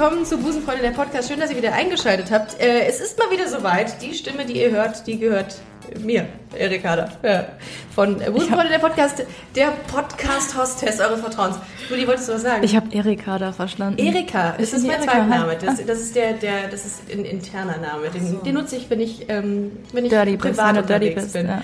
[0.00, 1.28] Willkommen zu Busenfreunde der Podcast.
[1.28, 2.58] Schön, dass ihr wieder eingeschaltet habt.
[2.58, 4.00] Äh, es ist mal wieder soweit.
[4.00, 5.56] Die Stimme, die ihr hört, die gehört
[6.02, 6.26] mir,
[6.56, 7.10] Erik Hader.
[7.22, 7.48] Ja.
[7.94, 9.22] Von Busenfreunde der Podcast,
[9.54, 11.58] der Podcast-Hostess eures Vertrauens.
[11.90, 12.64] Juli, wolltest du was sagen?
[12.64, 13.98] Ich habe Erika da verstanden.
[13.98, 15.12] Erika, ist das die mein Erika?
[15.12, 15.58] Zweitname?
[15.60, 18.08] Das, das ist der, der, das ist ein interner Name.
[18.08, 21.32] Den, den nutze ich, wenn ich, ähm, wenn ich Dirty bist, privat dirty unterwegs bist,
[21.34, 21.46] bin.
[21.46, 21.62] ja.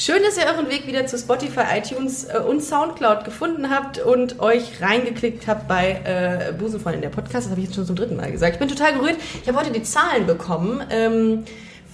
[0.00, 4.38] Schön, dass ihr euren Weg wieder zu Spotify, iTunes äh, und Soundcloud gefunden habt und
[4.38, 7.46] euch reingeklickt habt bei äh, Busenfreundin der Podcast.
[7.46, 8.52] Das habe ich jetzt schon zum dritten Mal gesagt.
[8.52, 9.16] Ich bin total gerührt.
[9.42, 11.42] Ich habe heute die Zahlen bekommen ähm,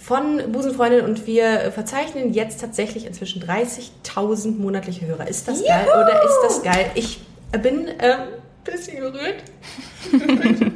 [0.02, 5.26] von Busenfreundin und wir verzeichnen jetzt tatsächlich inzwischen 30.000 monatliche Hörer.
[5.26, 6.90] Ist das geil oder ist das geil?
[6.96, 8.20] Ich bin ähm, ein
[8.64, 9.44] bisschen gerührt.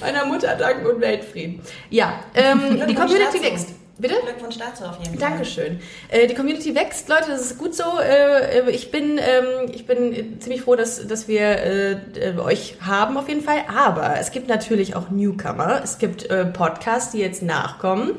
[0.00, 1.60] Meiner Mutter danken und Weltfrieden.
[1.90, 3.68] Ja, ähm, die Community wächst.
[3.96, 4.14] Bitte?
[4.24, 5.30] Glückwunsch dazu auf jeden Fall.
[5.30, 5.80] Dankeschön.
[6.08, 7.84] Äh, die Community wächst, Leute, das ist gut so.
[8.00, 13.16] Äh, ich, bin, ähm, ich bin ziemlich froh, dass, dass wir äh, äh, euch haben
[13.16, 13.58] auf jeden Fall.
[13.68, 15.80] Aber es gibt natürlich auch Newcomer.
[15.82, 18.14] Es gibt äh, Podcasts, die jetzt nachkommen.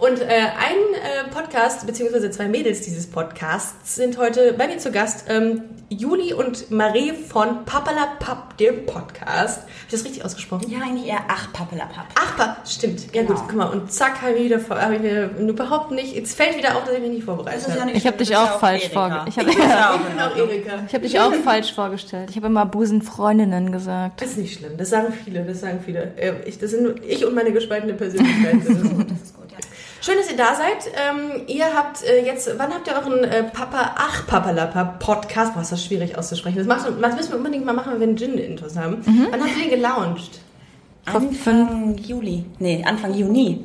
[0.00, 4.90] Und äh, ein äh, Podcast, beziehungsweise zwei Mädels dieses Podcasts sind heute bei mir zu
[4.90, 5.26] Gast.
[5.28, 9.58] Ähm, Juli und Marie von Papalapap, dem Podcast.
[9.60, 10.68] Habe ich das richtig ausgesprochen?
[10.68, 12.06] Ja, eigentlich eher ach, Pappelapapp.
[12.18, 13.14] Ach, pa- stimmt.
[13.14, 13.34] Ja Genau.
[13.34, 13.66] gut, guck mal.
[13.66, 16.14] Und zack, habe ich, wieder, vor- hab ich mir überhaupt nicht...
[16.16, 17.92] Jetzt fällt wieder auf, dass ich mich nicht vorbereitet habe.
[17.92, 20.72] Ich habe dich auch falsch vorge- ich hab- Ich, ja, Ich bin auch Erika.
[20.88, 22.30] Ich habe dich auch falsch vorgestellt.
[22.30, 24.20] Ich habe immer Busenfreundinnen gesagt.
[24.22, 24.76] Das ist nicht schlimm.
[24.78, 25.44] Das sagen viele.
[25.44, 26.12] Das sagen viele.
[26.16, 28.56] Äh, Ich, das sind nur ich und meine gespaltene Persönlichkeit.
[28.66, 29.10] Das ist gut.
[29.10, 29.43] Das ist gut, ja.
[30.04, 30.92] Schön, dass ihr da seid.
[30.94, 35.54] Ähm, ihr habt äh, jetzt, wann habt ihr euren äh, Papa, ach Papalapa Podcast?
[35.54, 36.58] Boah, ist das schwierig auszusprechen.
[36.58, 38.98] Das, macht, das müssen wir unbedingt mal machen, wenn wir einen Gin-Intos haben.
[39.30, 40.40] Wann habt ihr den gelauncht?
[41.06, 42.44] Anfang Juli.
[42.58, 43.64] Nee, Anfang Juni.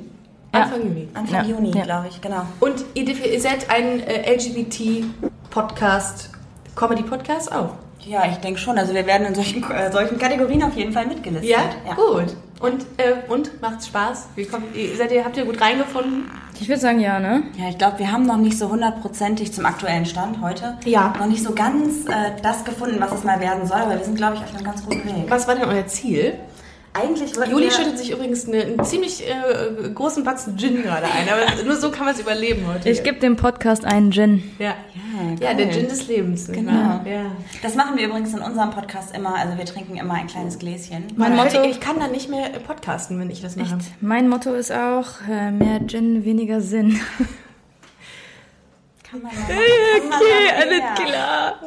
[0.54, 0.62] Ja.
[0.62, 1.10] Anfang Juni.
[1.14, 1.84] Anfang Ja, Juni, ja.
[1.84, 2.44] glaube ich, genau.
[2.62, 6.30] Und ihr, ihr seid ein äh, LGBT-Podcast,
[6.74, 7.72] Comedy-Podcast auch.
[8.06, 8.78] Ja, ich denke schon.
[8.78, 11.50] Also wir werden in solchen, äh, solchen Kategorien auf jeden Fall mitgelistet.
[11.50, 11.60] Ja,
[11.96, 12.34] gut.
[12.59, 14.30] Und, äh, und macht's Spaß?
[14.36, 16.30] Wie kommt, ihr, seid ihr, habt ihr gut reingefunden?
[16.59, 17.44] Ich würde sagen ja, ne?
[17.58, 20.78] Ja, ich glaube, wir haben noch nicht so hundertprozentig zum aktuellen Stand heute.
[20.84, 21.14] Ja.
[21.18, 24.18] Noch nicht so ganz äh, das gefunden, was es mal werden soll, aber wir sind,
[24.18, 25.30] glaube ich, auf einem ganz guten Weg.
[25.30, 26.34] Was war denn euer Ziel?
[27.02, 27.72] Eigentlich Juli wir...
[27.72, 31.92] schüttet sich übrigens eine, einen ziemlich äh, großen Batzen Gin gerade ein, aber nur so
[31.92, 32.90] kann man es überleben heute.
[32.90, 34.44] Ich gebe dem Podcast einen Gin.
[34.60, 34.76] ja.
[35.40, 35.72] Ja, ja, der.
[35.74, 36.48] Gin des Lebens.
[36.48, 36.72] nicht Genau.
[37.04, 37.32] Ja.
[37.62, 39.36] Das machen wir übrigens in unserem Podcast immer.
[39.36, 41.08] Also wir trinken immer ein kleines Gläschen.
[41.18, 43.80] Mein Motto- Ich, ich kann dann nicht mehr podcasten, wenn ich das mache.
[44.00, 47.00] Mein Motto ist auch, äh, mehr Gin, weniger Sinn.
[49.10, 49.40] Kann man ja
[50.00, 51.06] kann man ja mehr.
[51.06, 51.60] klar.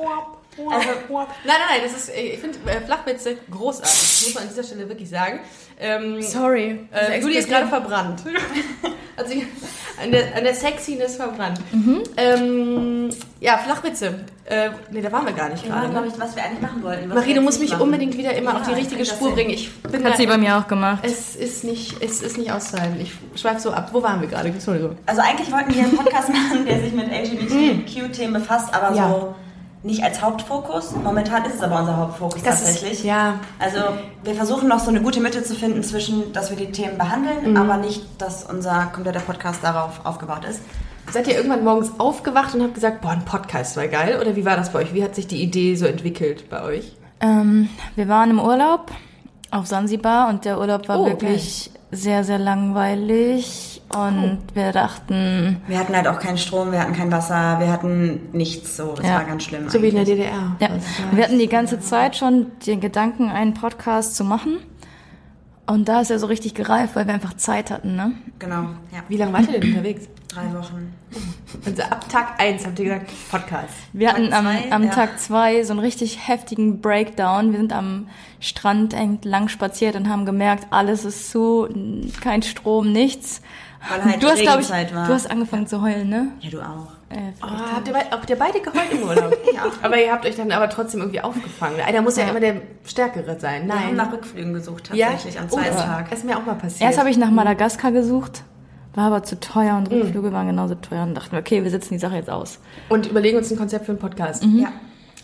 [0.59, 3.91] Also, Nein, nein, nein, das ist, ich finde äh, Flachwitze großartig.
[3.91, 5.41] Das muss man an dieser Stelle wirklich sagen.
[5.81, 6.81] Ähm, Sorry.
[6.93, 8.21] Äh, Juli ist gerade verbrannt.
[9.27, 9.45] Sich
[10.03, 11.59] an der, an der Sexiness verbrannt.
[12.17, 14.21] Ähm, ja, Flachwitze.
[14.45, 15.89] Äh, nee, da waren wir gar nicht gerade.
[15.89, 16.13] glaube Ne?
[16.15, 17.09] ich, was wir eigentlich machen wollten.
[17.09, 17.83] was Marie, du musst mich machen.
[17.83, 19.51] unbedingt wieder immer Ja, auf die richtige Spur bringen.
[19.51, 21.03] Ich bin Hat sie da, bei mir auch gemacht.
[21.05, 23.01] es ist nicht, es ist nicht auszuhalten.
[23.01, 23.89] Ich schweife so ab.
[23.93, 24.49] Wo waren wir gerade?
[24.49, 24.97] Entschuldigung.
[25.07, 29.09] Also eigentlich wollten wir einen Podcast machen, der sich mit LGBTQ-Themen befasst, aber Ja.
[29.09, 29.35] so
[29.83, 30.93] nicht als Hauptfokus.
[31.03, 32.93] Momentan ist es aber unser Hauptfokus Das tatsächlich.
[32.93, 33.41] ist, ja.
[33.59, 33.79] Also
[34.23, 37.51] wir versuchen noch so eine gute Mitte zu finden zwischen, dass wir die Themen behandeln,
[37.51, 37.57] Mhm.
[37.57, 40.61] aber nicht, dass unser kompletter Podcast darauf aufgebaut ist.
[41.11, 44.19] Seid ihr irgendwann morgens aufgewacht und habt gesagt, boah, ein Podcast war geil?
[44.21, 44.95] Oder wie war das bei euch?
[44.95, 46.93] Wie hat sich die Idee so entwickelt bei euch?
[47.21, 48.93] Ähm, wir waren im Urlaub
[49.51, 53.72] auf Sansibar und der Urlaub war Oh, wirklich sehr, sehr langweilig.
[53.95, 58.21] Und wir dachten, Wir hatten halt auch keinen Strom, wir hatten kein Wasser, wir hatten
[58.33, 58.95] nichts so.
[58.99, 59.17] Es Ja.
[59.17, 59.69] war ganz schlimm.
[59.69, 60.19] So wie in der eigentlich.
[60.19, 60.57] DDR.
[60.61, 60.69] Ja,
[61.13, 64.59] wir hatten die ganze Zeit schon den Gedanken, einen Podcast zu machen.
[65.67, 68.13] Und da ist er so richtig gereift, weil wir einfach Zeit hatten, ne?
[68.39, 69.01] Genau, ja.
[69.09, 70.09] Wie lange wart ihr denn unterwegs?
[70.29, 70.93] Drei Wochen.
[71.65, 73.75] Also ab Tag 1 habt ihr gesagt, Podcast.
[73.93, 74.91] Wir hatten Tag am, zwei, am ja.
[74.91, 77.53] Tag zwei so einen richtig heftigen Breakdown.
[77.53, 78.09] Wir sind am
[78.41, 81.69] Strand entlang spaziert und haben gemerkt, alles ist zu,
[82.23, 83.43] kein Strom, nichts.
[83.91, 84.85] Weil halt du hast, glaube ich, war.
[84.85, 86.29] du hast angefangen zu heulen, ne?
[86.41, 86.93] Ja, du auch.
[87.11, 89.37] Äh, Oh, habt, ihr habt ihr beide geheult im Urlaub?
[89.55, 89.65] Ja.
[89.83, 91.81] Aber ihr habt euch dann aber trotzdem irgendwie aufgefangen.
[91.81, 92.31] Einer muss ja, Ja.
[92.31, 93.67] immer der Stärkere sein.
[93.67, 93.97] Wir haben Nein.
[93.97, 95.09] nach Rückflügen gesucht, ja?
[95.11, 96.13] tatsächlich, am Oh, zweiten das Tag.
[96.13, 96.83] ist mir auch mal passiert.
[96.83, 98.45] Erst habe ich nach Madagaskar gesucht,
[98.95, 101.95] war aber zu teuer und Rückflüge waren genauso teuer und dachten wir, okay, wir sitzen
[101.95, 102.61] die Sache jetzt aus.
[102.89, 104.45] Und überlegen uns ein Konzept für einen Podcast.
[104.45, 104.69] Ja.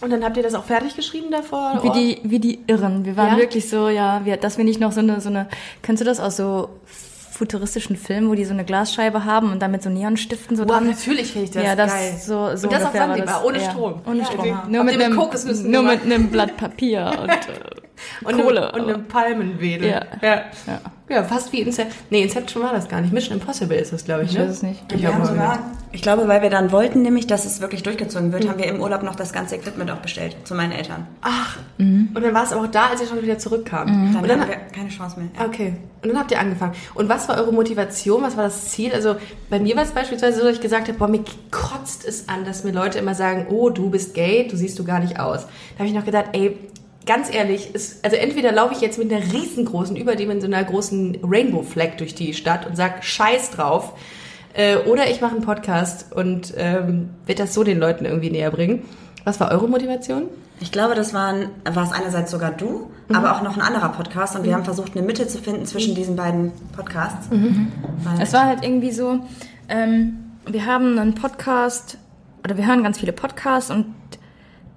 [0.01, 1.81] Und dann habt ihr das auch fertig geschrieben davor?
[1.83, 3.05] Wie die, wie die Irren.
[3.05, 3.39] Wir waren Ja?
[3.39, 5.49] wirklich so, ja, wir, dass wir nicht noch so eine, so eine,
[5.83, 6.69] kennst du das aus so
[7.39, 10.75] futuristischen Filmen, wo die so eine Glasscheibe haben und dann mit so Neonstiften so Boah,
[10.79, 10.89] dran.
[10.89, 11.63] natürlich kenne ich das.
[11.63, 12.17] Ja, das Geil.
[12.19, 14.01] so, so Und das auf Sansibar, ohne Strom.
[14.07, 14.59] Ohne Strom.
[14.69, 15.15] Nur, mit einem,
[15.71, 17.37] nur mit einem Blatt Papier und, äh,
[18.25, 18.73] Und Kohle.
[18.73, 19.89] Einem, und einem Palmenwedel.
[19.89, 20.03] Ja.
[20.23, 20.45] Ja.
[20.67, 20.81] Ja.
[21.09, 21.23] ja.
[21.25, 21.97] fast wie Inception.
[22.11, 23.13] Nee, Inception war das gar nicht.
[23.13, 24.31] Mission Impossible ist das, glaube ich.
[24.31, 24.45] Ich ne?
[24.45, 24.81] weiß es nicht.
[24.93, 25.59] Ich Wir hab haben mal sogar,
[25.93, 28.81] ich glaube, weil wir dann wollten nämlich, dass es wirklich durchgezogen wird, haben wir im
[28.81, 31.07] Urlaub noch das ganze Equipment auch bestellt zu meinen Eltern.
[31.23, 33.87] Ach, und dann war es aber auch da, als ihr schon wieder zurückkam.
[33.87, 35.29] Dann Und dann, hatten wir keine Chance mehr.
[35.39, 35.47] Ja.
[35.47, 35.75] okay.
[36.03, 36.75] Und dann habt ihr angefangen.
[36.95, 38.23] Und was war eure Motivation?
[38.23, 38.93] Was war das Ziel?
[38.93, 39.17] Also
[39.51, 42.45] bei mir war es beispielsweise so, dass ich gesagt habe, boah, mir kotzt es an,
[42.45, 45.47] dass mir Leute immer sagen, oh, du bist gay, du siehst du gar nicht aus.
[45.47, 46.57] Da habe ich noch gedacht, ey,
[47.07, 51.97] ganz ehrlich, ist, also entweder laufe ich jetzt mit einer riesengroßen, überdimensional großen Rainbow Flag
[51.97, 53.95] durch die Stadt und sag Scheiß drauf.
[54.55, 58.51] Äh, oder ich mache einen Podcast und ähm, werde das so den Leuten irgendwie näher
[58.51, 58.83] bringen.
[59.25, 60.25] Was war eure Motivation?
[60.61, 64.37] Ich glaube, das waren, war es einerseits sogar du, aber auch noch ein anderer Podcast
[64.37, 67.29] und wir haben versucht, eine Mitte zu finden zwischen diesen beiden Podcasts.
[67.31, 69.21] Weil Es war halt irgendwie so,
[69.69, 71.99] ähm, wir haben einen Podcast,
[72.43, 73.87] oder wir hören ganz viele Podcasts und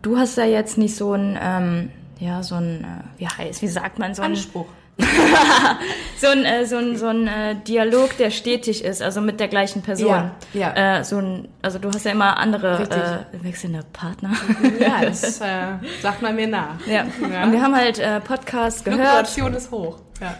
[0.01, 1.89] du hast ja jetzt nicht so ein, ähm,
[2.21, 4.67] ja, so ein, äh, wie heißt, wie sagt man, so ein, Anspruch.
[6.17, 9.47] so ein, äh, so ein, so ein äh, Dialog, der stetig ist, also mit der
[9.47, 10.07] gleichen Person.
[10.07, 10.99] Ja, ja.
[10.99, 14.33] Äh, so ein, also du hast ja immer andere äh, wechselnde Partner.
[14.79, 16.85] Ja, das äh, sagt man mir nach.
[16.85, 17.05] ja.
[17.43, 19.27] Und wir haben halt äh, Podcasts gehört.
[19.27, 19.97] Fluktuation ist hoch.
[20.21, 20.37] Ja.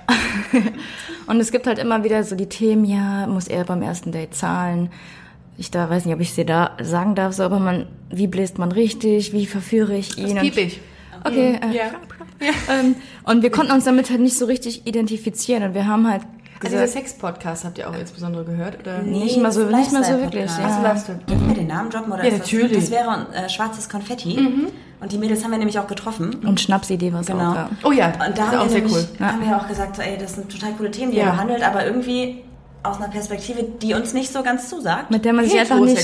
[1.25, 4.35] Und es gibt halt immer wieder so die Themen, ja, muss er beim ersten Date
[4.35, 4.91] zahlen?
[5.57, 8.59] Ich da weiß nicht, ob ich sie da sagen darf, so, aber man, wie bläst
[8.59, 9.33] man richtig?
[9.33, 10.35] Wie verführe ich ihn?
[10.35, 10.79] Das piep ich.
[11.25, 11.83] Okay, äh, Ja.
[12.79, 16.23] ähm, und wir konnten uns damit halt nicht so richtig identifizieren und wir haben halt
[16.63, 18.99] Also dieser Sex-Podcast habt ihr auch insbesondere gehört, oder?
[18.99, 20.65] Nicht mal so- nicht mal so wirklich, ja.
[20.65, 21.19] Also Lifestyle.
[21.29, 22.11] Dürfen wir den Namen droppen?
[22.13, 22.71] Oder Ja, ist natürlich.
[22.73, 24.37] Das, das wäre äh, schwarzes Konfetti.
[24.99, 26.35] Und die Mädels haben wir nämlich auch getroffen.
[26.45, 27.51] und Schnapsidee war es Genau.
[27.51, 27.55] auch.
[27.55, 27.69] Ja.
[27.83, 29.25] Oh ja, Und das da ist haben auch wir, sehr nämlich, cool.
[29.27, 31.25] haben wir auch gesagt, so, ey, das sind total coole Themen, die Ja.
[31.25, 32.43] ihr behandelt, aber irgendwie
[32.83, 35.09] aus einer Perspektive, die uns nicht so ganz zusagt.
[35.11, 35.99] Mit der man sich einfach nicht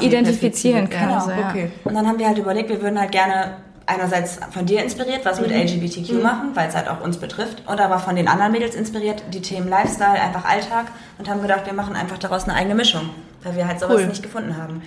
[0.00, 1.10] identifizieren kann.
[1.10, 1.50] Ja, so, ja.
[1.50, 1.70] okay.
[1.84, 3.56] Und dann haben wir halt überlegt, wir würden halt gerne
[3.86, 5.56] einerseits von dir inspiriert, was mit Mhm.
[5.62, 9.22] LGBTQ machen, weil es halt auch uns betrifft, und aber von den anderen Mädels inspiriert,
[9.32, 10.86] die Themen Lifestyle, einfach Alltag
[11.18, 13.10] und haben gedacht, wir machen einfach daraus eine eigene Mischung,
[13.42, 14.06] weil wir halt sowas Cool.
[14.06, 14.82] nicht gefunden haben.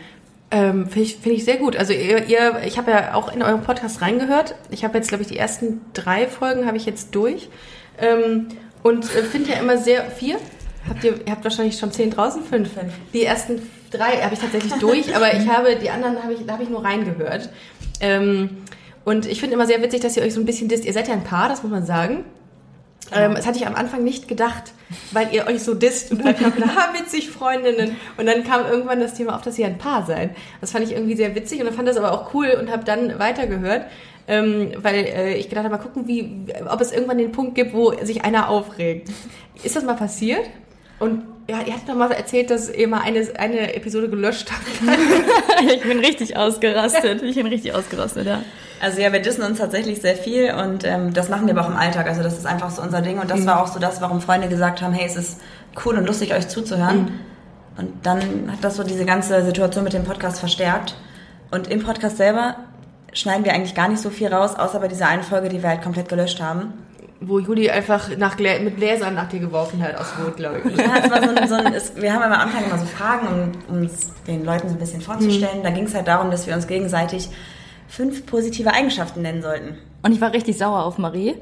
[0.51, 1.75] Ähm, Finde ich, find ich sehr gut.
[1.75, 4.55] Also ihr, ihr ich habe ja auch in euren Podcast reingehört.
[4.69, 7.49] Ich habe jetzt, glaube ich, die ersten drei Folgen habe ich jetzt durch.
[7.99, 8.47] Ähm,
[8.83, 10.03] und äh, finde ja immer sehr...
[10.11, 10.37] Vier?
[10.87, 12.43] Habt ihr, ihr habt wahrscheinlich schon zehn draußen?
[12.43, 12.73] Fünf.
[12.73, 12.93] Fünf.
[13.11, 16.53] Die ersten drei habe ich tatsächlich durch, aber ich habe, die anderen habe ich, da
[16.53, 17.49] habe ich nur reingehört.
[17.99, 18.57] Ähm,
[19.05, 20.83] und ich finde immer sehr witzig, dass ihr euch so ein bisschen disst.
[20.83, 22.25] Ihr seid ja ein Paar, das muss man sagen.
[23.13, 24.73] Ähm, das hatte ich am Anfang nicht gedacht,
[25.11, 27.97] weil ihr euch so disst und einfach gedacht, ha, witzig, Freundinnen.
[28.17, 30.31] Und dann kam irgendwann das Thema auf, dass ihr ein Paar seid.
[30.59, 32.83] Das fand ich irgendwie sehr witzig und dann fand das aber auch cool und habe
[32.83, 33.85] dann weitergehört,
[34.27, 37.75] ähm, weil äh, ich gedacht habe, mal gucken, wie, ob es irgendwann den Punkt gibt,
[37.75, 39.09] wo sich einer aufregt.
[39.63, 40.49] Ist das mal passiert?
[40.99, 44.97] Und ja, ihr hattet doch mal erzählt, dass ihr mal eine, eine Episode gelöscht habt.
[45.75, 47.21] ich bin richtig ausgerastet.
[47.21, 48.41] Ich bin richtig ausgerastet, ja.
[48.81, 51.71] Also ja, wir dissen uns tatsächlich sehr viel und ähm, das machen wir aber auch
[51.71, 52.07] im Alltag.
[52.07, 54.49] Also das ist einfach so unser Ding und das war auch so das, warum Freunde
[54.49, 55.39] gesagt haben, hey, es ist
[55.85, 57.19] cool und lustig, euch zuzuhören.
[57.77, 60.95] Und dann hat das so diese ganze Situation mit dem Podcast verstärkt.
[61.51, 62.55] Und im Podcast selber
[63.13, 65.69] schneiden wir eigentlich gar nicht so viel raus, außer bei dieser einen Folge, die wir
[65.69, 66.73] halt komplett gelöscht haben.
[67.21, 70.77] Wo Juli einfach nach Glä mit Gläsern nach dir geworfen hat aus Wut, glaube ich.
[70.77, 73.27] Ja, es war so ein, so ein, es, wir haben am Anfang immer so Fragen,
[73.27, 75.63] um, um es den Leuten so ein bisschen vorzustellen.
[75.63, 77.29] Da ging es halt darum, dass wir uns gegenseitig
[77.95, 79.77] fünf positive Eigenschaften nennen sollten.
[80.03, 81.35] Und ich war richtig sauer auf Marie,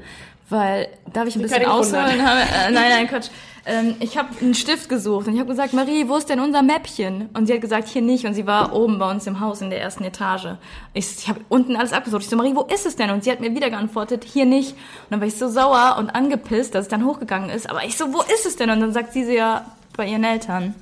[0.48, 2.20] weil, darf ich ein Ich bisschen ausholen?
[2.20, 3.28] Äh, nein, nein, Quatsch.
[3.66, 6.62] Ähm, ich habe einen Stift gesucht und ich habe gesagt, Marie, wo ist denn unser
[6.62, 7.30] Mäppchen?
[7.32, 8.26] Und sie hat gesagt, hier nicht.
[8.26, 10.48] Und sie war oben bei uns im Haus in der ersten Etage.
[10.92, 12.22] Ich, ich habe unten alles abgesucht.
[12.22, 13.10] Ich so, Marie, wo ist es denn?
[13.10, 14.72] Und sie hat mir wieder geantwortet, hier nicht.
[14.72, 14.78] Und
[15.10, 17.68] dann war ich so sauer und angepisst, dass es dann hochgegangen ist.
[17.68, 18.70] Aber ich so, wo ist es denn?
[18.70, 19.64] Und dann sagt sie so, ja,
[19.96, 20.74] bei ihren Eltern.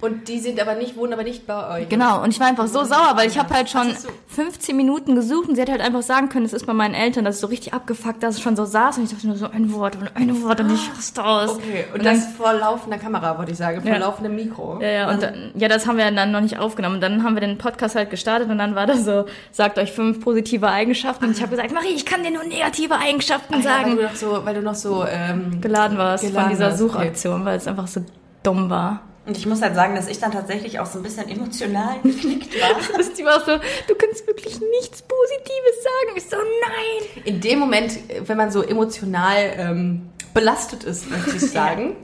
[0.00, 1.88] Und die sind aber nicht, wohnen aber nicht bei euch.
[1.88, 4.08] Genau, und ich war einfach so sauer, weil ich habe halt schon Das ist so-
[4.28, 7.24] 15 Minuten gesucht und sie hätte halt einfach sagen können, es ist bei meinen Eltern,
[7.24, 9.50] dass es so richtig abgefuckt, dass es schon so saß und ich dachte nur so
[9.50, 11.50] ein Wort und ein Wort und ich raste aus.
[11.56, 13.96] Okay, und, Und das dann- vor laufender Kamera, wollte ich sagen, vor Ja.
[13.98, 14.78] laufendem Mikro.
[14.80, 16.94] Ja, ja, und dann, ja, das haben wir dann noch nicht aufgenommen.
[16.94, 19.90] Und dann haben wir den Podcast halt gestartet und dann war das so, sagt euch
[19.90, 21.24] fünf positive Eigenschaften.
[21.24, 23.96] Und ich habe gesagt, Marie, ich kann dir nur negative Eigenschaften Ach ja, weil sagen.
[23.96, 26.92] du noch so, weil du noch so ähm, Geladen warst Geladen von dieser warst, okay.
[26.92, 28.04] Suchaktion, weil es einfach so
[28.44, 29.00] dumm war.
[29.28, 32.50] Und ich muss halt sagen, dass ich dann tatsächlich auch so ein bisschen emotional geknickt
[32.60, 32.98] war.
[33.18, 36.16] Die war so, du kannst wirklich nichts Positives sagen.
[36.16, 37.24] Ich so, nein.
[37.26, 37.92] in dem Moment,
[38.26, 41.96] wenn man so emotional ähm, belastet ist, möchte ich sagen,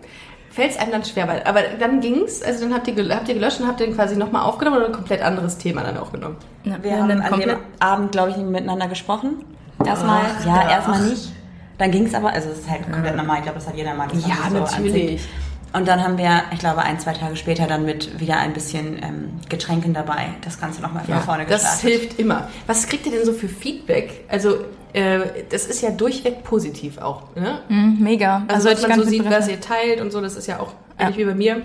[0.50, 1.26] fällt es einem dann schwer.
[1.26, 4.16] Weil, aber dann ging's, also dann habt ihr, habt ihr gelöscht und habt ihr quasi
[4.16, 6.36] nochmal aufgenommen oder ein komplett anderes Thema dann aufgenommen?
[6.64, 9.46] Ja, Wir haben dann an dem Abend, glaube ich, miteinander gesprochen.
[9.82, 10.70] Erstmal, Ach, ja, ach.
[10.70, 11.32] erstmal nicht.
[11.78, 13.94] Dann ging es aber, also es ist halt komplett normal, ich glaube, das hat jeder
[13.94, 14.28] mal gesagt.
[14.28, 15.22] Ja, so natürlich.
[15.22, 15.28] anzieht.
[15.74, 18.96] Und dann haben wir, ich glaube, ein, zwei Tage später dann mit wieder ein bisschen
[19.02, 21.68] ähm, Getränken dabei das Ganze nochmal von vorne gestartet.
[21.72, 22.48] das hilft immer.
[22.66, 24.24] Was kriegt ihr denn so für Feedback?
[24.28, 24.56] Also,
[24.92, 27.58] äh, das ist ja durchweg positiv auch, ne?
[27.68, 28.44] Mhm, mega.
[28.46, 30.72] Also, was ich man so sieht, was ihr teilt und so, das ist ja auch
[30.98, 31.06] Ja.
[31.06, 31.62] ähnlich wie bei mir.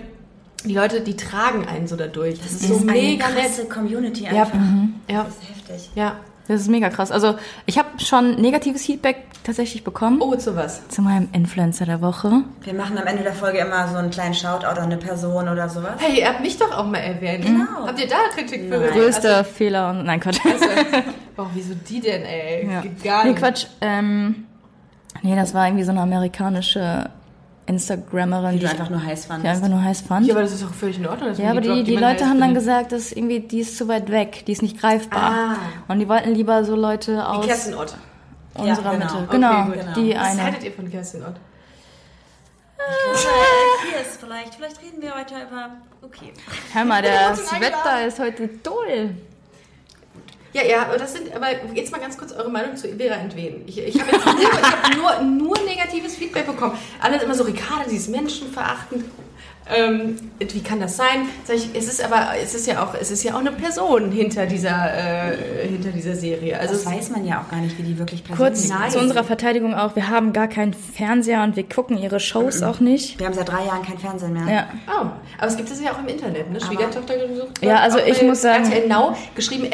[0.64, 2.38] Die Leute, die tragen einen so dadurch.
[2.40, 3.70] Das, ist Das so ist mega eine krasse nett.
[3.70, 4.58] Community Ja, einfach.
[5.08, 5.90] ja, Das ist heftig.
[5.94, 6.16] ja.
[6.50, 7.12] Das ist mega krass.
[7.12, 10.86] Also ich habe schon negatives Feedback tatsächlich bekommen Oh, zu was?
[10.88, 12.42] zu meinem Influencer der Woche.
[12.62, 15.68] Wir machen am Ende der Folge immer so einen kleinen Shoutout an eine Person oder
[15.68, 15.92] sowas.
[15.98, 17.46] Hey, ihr habt mich doch auch mal erwähnt.
[17.46, 17.86] Genau.
[17.86, 18.90] Habt ihr da Kritik für Nein.
[18.92, 20.40] Größter Fehler und nein Quatsch.
[20.44, 20.66] Also,
[21.36, 22.68] boah, wieso die denn, ey?
[22.68, 22.80] Ja.
[22.80, 23.38] Geht gar Nee, nicht.
[23.38, 23.66] Quatsch.
[23.80, 24.46] Ähm,
[25.22, 27.10] nee, das war irgendwie so eine amerikanische
[27.70, 29.54] Instagrammerin, Die die einfach nur heiß die fandest.
[29.54, 30.26] einfach nur heiß fand.
[30.26, 31.28] Ja, aber das ist doch völlig in Ordnung.
[31.30, 33.76] dass Ja, aber die, droppt, die man Leute haben dann gesagt, dass irgendwie die ist
[33.78, 35.22] zu weit weg, die ist nicht greifbar.
[35.22, 35.56] Ah.
[35.92, 37.94] Und die wollten lieber so Leute aus Kerstin Ott.
[38.54, 39.04] unserer Ja, genau.
[39.04, 39.14] Mitte.
[39.16, 39.96] Okay, Genau, gut.
[39.96, 40.42] die Was eine.
[40.42, 41.34] haltet ihr von Kerstin Ott?
[43.90, 45.70] Hier ist vielleicht, vielleicht reden wir heute über.
[46.02, 46.32] Okay.
[46.72, 47.40] Hör mal, das.
[47.60, 49.10] Wetter ist heute toll.
[50.52, 53.62] Ja, ja, aber das sind, aber jetzt mal ganz kurz eure Meinung zu Vera Entwen.
[53.66, 56.76] Ich, ich habe jetzt nur, ich hab nur, nur negatives Feedback bekommen.
[57.00, 59.04] Alle immer so, Ricarda, sie ist menschenverachtend.
[59.76, 61.28] Ähm, wie kann das sein?
[61.44, 64.10] Sag ich, es ist aber, es ist ja auch, es ist ja auch eine Person
[64.10, 66.58] hinter dieser, äh, hinter dieser Serie.
[66.58, 68.90] Also Das weiß man ja auch gar nicht, wie die wirklich persönlich Kurz Nein.
[68.90, 72.80] zu unserer Verteidigung auch, wir haben gar keinen Fernseher und wir gucken ihre Shows auch
[72.80, 73.18] nicht.
[73.18, 74.52] Wir haben seit drei Jahren kein Fernsehen mehr.
[74.52, 74.66] Ja.
[74.88, 75.06] Oh,
[75.38, 76.60] aber es gibt es ja auch im Internet, ne?
[76.60, 77.62] Schwiegertochter gesucht.
[77.62, 79.66] Ja, also Auch ich muss sagen- RTL Now, geschrieben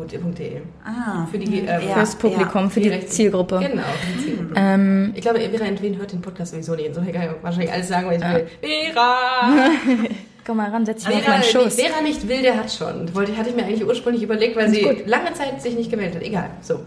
[0.00, 0.60] rtl-nau.de.
[0.84, 1.26] Ah.
[1.30, 3.06] Für die, ähm, Ja, Fürs Publikum, für die Rechte.
[3.06, 3.58] Zielgruppe.
[3.60, 4.54] Genau, für die Zielgruppe.
[4.56, 6.94] Ähm, Ich glaube, Vera Entwen hört den Podcast sowieso nicht.
[6.94, 8.46] So kann ich wahrscheinlich alles sagen, was ich will.
[8.60, 9.70] Vera!
[10.46, 11.76] komm mal ran, setz dich auf Vera, meinen Schoß.
[11.76, 13.14] Wer nicht will, der hat schon.
[13.14, 16.22] Wollte, hatte ich mir eigentlich ursprünglich überlegt, weil sie lange Zeit sich nicht gemeldet hat.
[16.22, 16.80] Egal, so.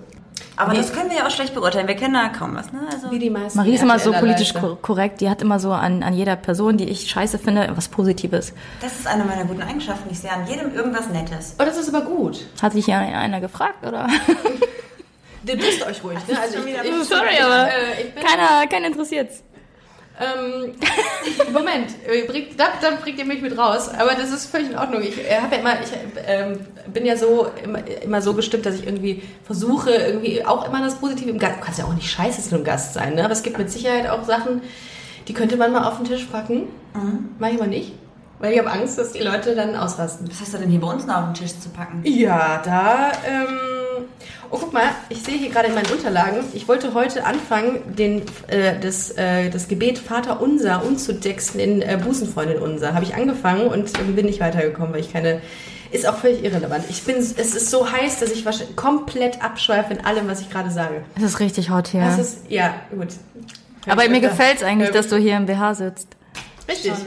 [0.57, 1.87] Aber Wie- das können wir ja auch schlecht beurteilen.
[1.87, 2.79] Wir kennen da kaum was, ne?
[2.91, 3.57] Also, Wie die meisten.
[3.57, 5.21] Marie ist immer so politisch ko korrekt.
[5.21, 8.53] Die hat immer so an, an jeder Person, die ich scheiße finde, was Positives.
[8.81, 10.09] das ist eine meiner guten Eigenschaften.
[10.11, 11.55] Ich sehe an jedem irgendwas Nettes.
[11.59, 12.45] Oh, das ist aber gut.
[12.61, 14.07] Hat sich ja einer gefragt, oder?
[15.47, 16.39] Ihr wisst euch ruhig, ne?
[16.39, 19.43] Also ich, ich, Sorry, aber äh, ich bin, keiner, keiner interessiert's.
[20.19, 20.73] Ähm,
[21.53, 23.89] Moment, äh, bringt, da, dann bringt ihr mich mit raus.
[23.89, 25.01] Aber das ist völlig in Ordnung.
[25.01, 25.91] Ich äh, ja immer, ich
[26.25, 26.59] ähm,
[26.93, 30.95] bin ja so immer, immer so gestimmt, dass ich irgendwie versuche, irgendwie auch immer das
[30.95, 31.57] Positive im Gast.
[31.57, 33.23] Du kannst ja auch nicht scheiße zu einem Gast sein, ne?
[33.23, 34.61] Aber es gibt mit Sicherheit auch Sachen,
[35.27, 36.67] die könnte man mal auf den Tisch packen.
[37.39, 37.93] Mach ich mal nicht.
[38.39, 40.29] Weil ich habe Angst, dass die Leute dann ausrasten.
[40.29, 42.01] Was hast du denn hier bei uns noch auf den Tisch zu packen?
[42.03, 43.11] Ja, da.
[43.25, 43.74] Ähm,
[44.55, 46.39] oh, guck mal, ich sehe hier gerade in meinen Unterlagen.
[46.53, 51.99] Ich wollte heute anfangen, den, äh, das, äh, das Gebet Vater Unser umzutexten in äh,
[52.01, 52.93] Busenfreundin Unser.
[52.93, 55.41] Habe ich angefangen und bin nicht weitergekommen, weil ich keine.
[55.91, 56.83] Ist auch völlig irrelevant.
[56.89, 60.49] Ich bin, es ist so heiß, dass ich wahrscheinlich komplett abschweife in allem, was ich
[60.49, 61.03] gerade sage.
[61.15, 62.01] Es ist richtig hot hier.
[62.01, 63.09] Das ist, ja, gut.
[63.87, 66.07] Aber mir gefällt's eigentlich, Ähm, dass du hier im BH sitzt.
[66.67, 66.91] Richtig.
[66.91, 67.05] Schon,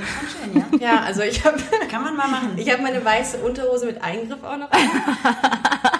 [0.53, 0.93] schon schön, ja?
[0.93, 1.59] Ja, also ich habe
[1.91, 2.53] Kann man mal machen.
[2.57, 4.69] ich hab meine weiße Unterhose mit Eingriff auch noch.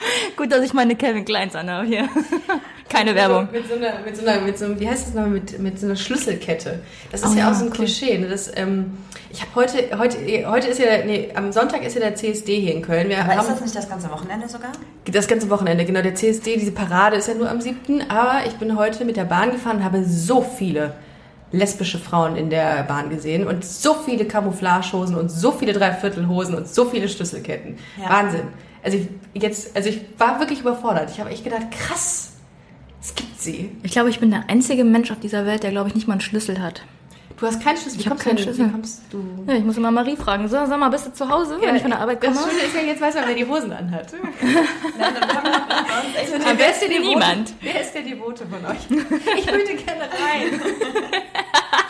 [0.36, 2.08] Gut, dass ich meine Calvin Kleins anhabe hier.
[2.88, 3.48] Keine Werbung.
[3.52, 5.78] Mit so einer, mit so einer, mit so einem, wie heißt das nochmal, mit, mit
[5.78, 6.80] so einer Schlüsselkette.
[7.12, 7.74] Das ist Oh ja, ja, auch so ein cool.
[7.76, 8.18] Klischee.
[8.18, 8.26] Ne?
[8.28, 8.98] Das, ähm,
[9.30, 10.18] ich habe heute, heute,
[10.50, 13.08] heute ist ja, der- nee, am Sonntag ist ja der CSD hier in Köln.
[13.08, 14.72] Wir Aber haben ist das nicht das ganze Wochenende sogar?
[15.04, 18.54] das ganze Wochenende, genau, der CSD, diese Parade ist ja nur am 7., aber ich
[18.54, 20.94] bin heute mit der Bahn gefahren und habe so viele
[21.52, 26.68] lesbische Frauen in der Bahn gesehen und so viele Camouflagehosen und so viele Dreiviertelhosen und
[26.68, 27.76] so viele Schlüsselketten.
[28.00, 28.08] Ja.
[28.10, 28.42] Wahnsinn.
[28.82, 28.98] Also
[29.32, 31.10] ich jetzt, also ich war wirklich überfordert.
[31.10, 32.32] Ich habe echt gedacht, krass,
[33.02, 33.70] es gibt sie.
[33.82, 36.14] Ich glaube, ich bin der einzige Mensch auf dieser Welt, der, glaube ich, nicht mal
[36.14, 36.82] einen Schlüssel hat.
[37.38, 37.96] Du hast keinen Schlüssel.
[37.96, 38.66] Wie Ich hab kommst keinen Schlüssel.
[38.66, 39.44] Wie kommst du?
[39.46, 40.46] Ja, ich muss immer Marie fragen.
[40.46, 42.34] So, sag mal, bist du zu Hause, wenn ich von der Arbeit komme?
[42.34, 44.12] Das Schöne ist ja, jetzt weiß man, wer die Hosen anhat.
[44.42, 44.64] Nein,
[44.98, 45.48] dann haben
[46.12, 47.08] wir echt Aber wer ist der Devote?
[47.08, 47.52] Niemand.
[47.62, 49.08] Wer ist der Devote von euch?
[49.38, 50.60] Ich würde gerne rein.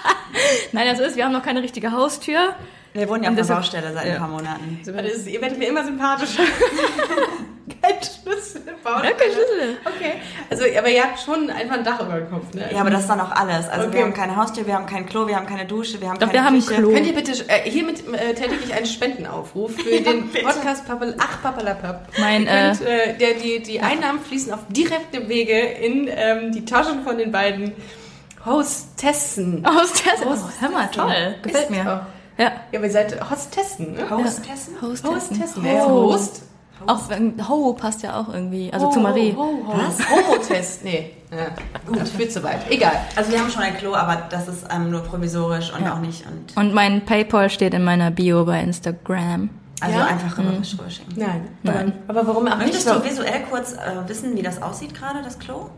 [0.72, 2.54] Nein, das ist, wir haben noch keine richtige Haustür.
[2.92, 4.14] Wir wohnen ja auf der Baustelle seit Ja.
[4.14, 4.80] ein paar Monaten.
[4.84, 6.42] Das ist, ihr werdet mir immer sympathischer.
[7.82, 8.62] Kein Schlüssel.
[8.82, 9.04] Bauen.
[9.04, 9.76] Ja, kein Schlüssel.
[9.84, 10.14] Okay.
[10.50, 12.68] Also, aber ihr habt schon einfach ein Dach über dem Kopf, ne?
[12.72, 13.68] Ja, aber das ist dann auch alles.
[13.68, 13.98] Also Okay.
[13.98, 16.26] wir haben keine Haustür, wir haben kein Klo, wir haben keine Dusche, wir haben Doch,
[16.28, 16.80] keine wir haben Küche.
[16.80, 16.92] Klo.
[16.92, 21.42] Könnt ihr bitte, äh, hiermit äh, tätige ich einen Spendenaufruf für den Podcast Pappel, Ach
[21.42, 22.08] Pappalapapp.
[22.18, 26.64] Mein, Ihr könnt, äh, der, die, die Einnahmen fließen auf direktem Wege in ähm, die
[26.64, 27.72] Taschen von den beiden
[28.46, 29.64] Hostessen.
[29.66, 31.34] Aus der Host- oh, Hör mal, toll.
[31.42, 31.80] Gefällt mir.
[31.82, 31.84] auch.
[32.38, 32.52] Ja.
[32.72, 34.08] Ja, aber ihr seid Hostessen, ne?
[34.10, 34.74] Hostessen?
[34.80, 35.14] Hostessen.
[35.16, 35.62] Hostessen.
[35.62, 36.42] Wer ist Host?
[36.86, 38.72] Auch wenn, Ho passt ja auch irgendwie.
[38.72, 39.34] Also Ho, zu Marie.
[39.36, 39.72] Ho, ho, ho.
[39.76, 40.82] Homo-Test.
[40.82, 41.10] Nee.
[41.30, 41.48] Ja,
[41.86, 42.60] gut, führt zu weit.
[42.70, 42.92] Egal.
[43.14, 45.92] Also wir haben schon ein Klo, aber das ist ähm, nur provisorisch und Ja.
[45.94, 46.24] auch nicht.
[46.26, 49.50] Und Und mein Paypal steht in meiner Bio bei Instagram.
[49.82, 50.06] also Ja?
[50.06, 51.12] einfach rüber rüber schicken.
[51.16, 51.48] Nein.
[51.62, 51.92] Nein.
[52.08, 52.98] Aber, aber warum auch Möchtest nicht?
[52.98, 55.68] du visuell kurz äh, wissen, wie das aussieht gerade, das Klo?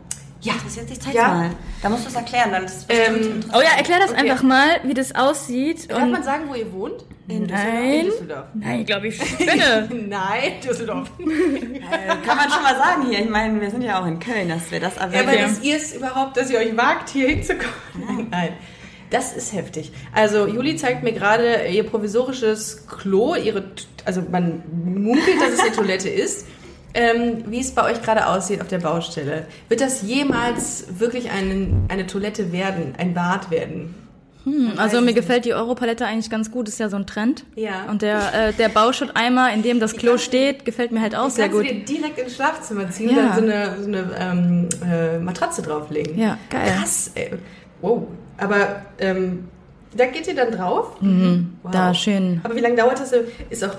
[0.43, 0.53] Ja.
[0.53, 1.27] Interessiert sich, zeig Ja.
[1.29, 1.49] mal.
[1.81, 3.39] Da musst du es erklären, dann ist Ähm.
[3.53, 4.19] Oh ja, erklär das Okay.
[4.29, 5.89] einfach mal, wie das aussieht.
[5.89, 7.05] Darf man sagen, wo ihr wohnt?
[7.29, 8.05] In Nein.
[8.05, 8.45] Düsseldorf.
[8.53, 9.89] Nein, ich glaube, ich spinne.
[10.07, 11.09] Nein, Düsseldorf.
[11.19, 13.19] Äh, kann man schon mal sagen hier.
[13.19, 15.27] Ich meine, wir sind ja auch in Köln, dass wir das Ja, erwähnen.
[15.29, 18.27] aber dass ihr es überhaupt, dass ihr euch wagt, hier hinzukommen.
[18.31, 18.53] Nein.
[19.09, 19.91] Das ist heftig.
[20.11, 23.63] Also Juli zeigt mir gerade ihr provisorisches Klo, ihre,
[24.05, 26.47] also man munkelt, dass es eine Toilette ist.
[26.95, 29.47] Ähm, wie es bei euch gerade aussieht auf der Baustelle.
[29.67, 33.95] Wird das jemals wirklich einen, eine Toilette werden, ein Bad werden?
[34.75, 37.45] Also mir gefällt die Europalette eigentlich ganz gut, ist ja so ein Trend.
[37.55, 37.85] Ja.
[37.89, 41.47] Und der, äh, der Bauschutteimer, in dem das Klo steht, gefällt mir halt auch sehr
[41.47, 41.69] Kannst gut.
[41.69, 43.15] du dir direkt ins Schlafzimmer ziehen Ja.
[43.15, 46.19] und dann so eine, so eine ähm, äh, Matratze drauflegen.
[46.19, 46.73] Ja, geil.
[46.77, 47.31] Krass, ey.
[47.81, 48.03] Wow.
[48.37, 49.45] Aber ähm,
[49.95, 50.97] da geht ihr dann drauf?
[50.99, 51.01] Wow.
[51.01, 51.53] Mhm.
[51.71, 52.41] Da schön.
[52.43, 53.11] Aber wie lange dauert das?
[53.11, 53.17] so?
[53.49, 53.75] Ist auch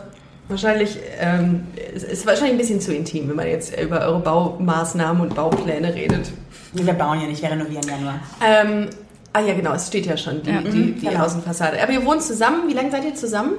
[0.49, 5.23] wahrscheinlich, ähm, ist, ist wahrscheinlich ein bisschen zu intim, wenn man jetzt über eure Baumaßnahmen
[5.23, 6.33] und Baupläne redet.
[6.73, 8.15] wir bauen ja nicht, wir renovieren ja nur.
[8.45, 8.89] Ähm,
[9.33, 11.25] ah ja, genau, es steht ja schon, die, die, die genau.
[11.25, 11.83] Außenfassade.
[11.83, 13.53] Aber ihr wohnt zusammen, wie lange seid ihr zusammen?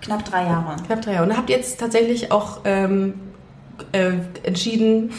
[0.00, 0.76] Knapp drei Jahre.
[0.86, 1.26] Knapp drei Jahre.
[1.26, 3.14] Und habt ihr jetzt tatsächlich auch ähm,
[3.92, 4.12] äh,
[4.42, 5.10] entschieden,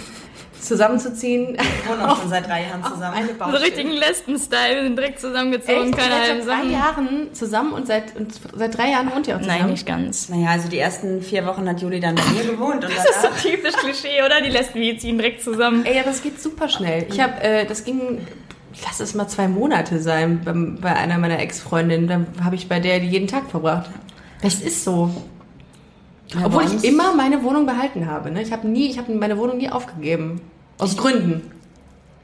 [0.62, 1.56] zusammenzuziehen?
[1.58, 3.14] Wir wohnen auch schon seit drei Jahren zusammen.
[3.16, 3.64] eine So Baustelle.
[3.64, 5.98] richtigen Lesben-Style, wir sind direkt zusammengezogen, Echt?
[5.98, 6.72] keine halben seit drei Sachen.
[6.72, 9.60] Jahren zusammen und seit, und seit drei Jahren wohnt ihr auch zusammen?
[9.62, 10.30] Nein, nicht ganz.
[10.30, 13.22] Naja, also die ersten vier Wochen hat Juli dann bei mir gewohnt und Das ist
[13.22, 14.42] so typisch Klischee, oder?
[14.42, 15.86] Die Lesben, die ziehen direkt zusammen.
[15.86, 17.06] Ey, aber es geht super schnell.
[17.10, 18.20] Ich habe, äh, das ging,
[18.86, 22.08] lass es mal zwei Monate sein beim, bei einer meiner Ex-Freundinnen.
[22.08, 23.90] Dann habe ich bei der die jeden Tag verbracht.
[24.42, 25.10] Das ist so.
[26.34, 28.32] Ja, Obwohl ich immer meine Wohnung behalten habe.
[28.32, 28.42] Ne?
[28.42, 30.42] Ich habe nie, ich habe meine Wohnung nie aufgegeben.
[30.78, 31.52] Aus Gründen.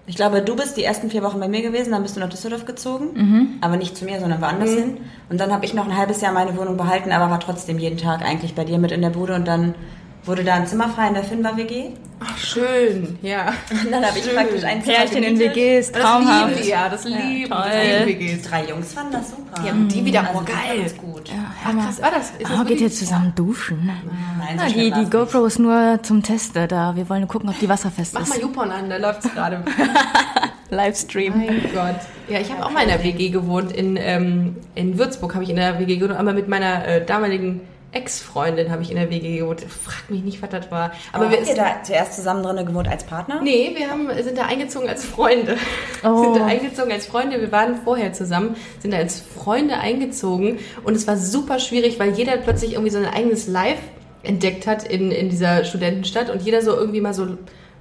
[0.08, 2.30] Ich glaube, du bist die ersten vier Wochen bei mir gewesen, dann bist du nach
[2.30, 3.10] Düsseldorf gezogen.
[3.14, 3.50] Mhm.
[3.62, 4.98] Aber nicht zu mir, sondern woanders hin.
[5.30, 7.98] Und dann habe ich noch ein halbes Jahr meine Wohnung behalten, aber war trotzdem jeden
[7.98, 9.36] Tag eigentlich bei dir mit in der Bude.
[9.36, 9.76] Und dann
[10.26, 11.90] wurde da ein Zimmer frei in der Fünfer-WG.
[12.24, 13.54] Ach, schön, ja.
[13.72, 15.40] Und dann habe ich praktisch ein Zimmer Pärchen in.
[15.40, 16.56] WGs, Das traumhaft.
[16.56, 17.64] lieben ja, das lieben toll.
[17.66, 19.66] das lieben wir Die drei Jungs fanden das super.
[19.66, 20.82] Ja, die wieder, also oh, geil.
[20.84, 21.32] das gut.
[21.66, 22.30] Ach, krass, war das?
[22.38, 23.86] Ist das Oh, geht ihr zusammen duschen?
[23.88, 25.10] Nein, Na, so schlimm die, die.
[25.10, 26.96] GoPro ist nur zum Testen da.
[26.96, 28.30] Wir wollen gucken, ob die wasserfest Mach ist.
[28.30, 29.64] mal YouPorn an, da läuft's gerade.
[30.70, 31.34] Livestream.
[31.38, 31.96] Mein Gott.
[32.30, 33.72] Ja, ich habe auch mal in der WG gewohnt.
[33.74, 36.18] In, ähm, in Würzburg habe ich in der WG gewohnt.
[36.18, 37.62] Aber mit meiner äh, damaligen
[37.94, 39.62] Ex-Freundin habe ich in der WG gewohnt.
[39.62, 40.92] Frag mich nicht, was das war.
[41.12, 43.42] Aber Aber wir habt ihr da zuerst zusammen drin gewohnt als Partner?
[43.44, 45.58] Nee, wir haben, sind da eingezogen als Freunde.
[46.04, 46.24] Oh.
[46.24, 47.42] Sind da eingezogen als Freunde.
[47.42, 50.60] Wir waren vorher zusammen, sind da als Freunde eingezogen.
[50.84, 53.80] Und es war super schwierig, weil jeder plötzlich irgendwie so ein eigenes Live
[54.24, 57.38] entdeckt hat in, in dieser Studentenstadt und jeder so irgendwie mal so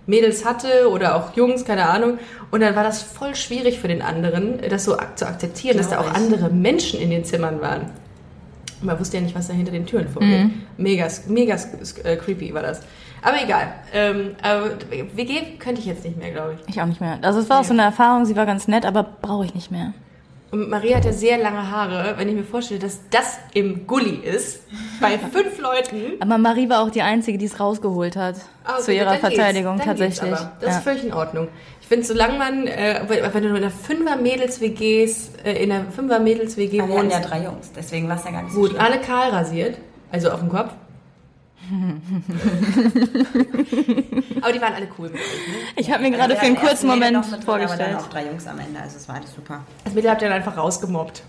[0.07, 2.19] Mädels hatte oder auch Jungs, keine Ahnung.
[2.51, 5.91] Und dann war das voll schwierig für den anderen, das so ak zu akzeptieren, dass
[5.91, 6.17] da auch ich.
[6.17, 7.91] andere Menschen in den Zimmern waren.
[8.83, 10.51] Man wusste ja nicht, was da hinter den Türen vorgeht.
[10.77, 11.57] Mega, mega
[12.05, 12.81] äh, creepy war das.
[13.23, 13.75] Aber egal.
[13.93, 14.71] Ähm, aber
[15.15, 16.75] WG könnte ich jetzt nicht mehr, glaube ich.
[16.75, 17.19] Ich auch nicht mehr.
[17.23, 19.71] Also es war auch so eine Erfahrung, sie war ganz nett, aber brauche ich nicht
[19.71, 19.93] mehr.
[20.51, 22.15] Und Maria hat ja sehr lange Haare.
[22.17, 24.63] Wenn ich mir vorstelle, dass das im Gully ist,
[25.01, 26.21] bei fünf Leuten.
[26.21, 28.37] Aber Marie war auch die Einzige, die es rausgeholt hat.
[28.65, 29.15] Ah, okay, zu ihrer.
[29.15, 30.31] Verteidigung tatsächlich.
[30.31, 30.69] Das ja.
[30.71, 31.49] ist völlig in Ordnung.
[31.91, 36.89] Ich finde, solange man, äh, wenn du in einer Fünfer-Mädels-WGs, äh, in einer Fünfer-Mädels-WG Aber
[36.89, 38.81] wir hatten wohnst, ja drei Jungs, deswegen war es ja gar nicht so gut, schlimm.
[38.81, 39.77] alle kahl rasiert,
[40.13, 40.71] also auf dem Kopf.
[44.41, 45.55] aber die waren alle cool mit euch, ne?
[45.75, 47.81] Ich habe mir Also gerade wir für einen kurzen Moment noch mit drin, vorgestellt.
[47.81, 49.65] Aber dann auch drei Jungs am Ende, also es war alles super.
[49.83, 51.25] Das Mädel habt ihr dann einfach rausgemobbt.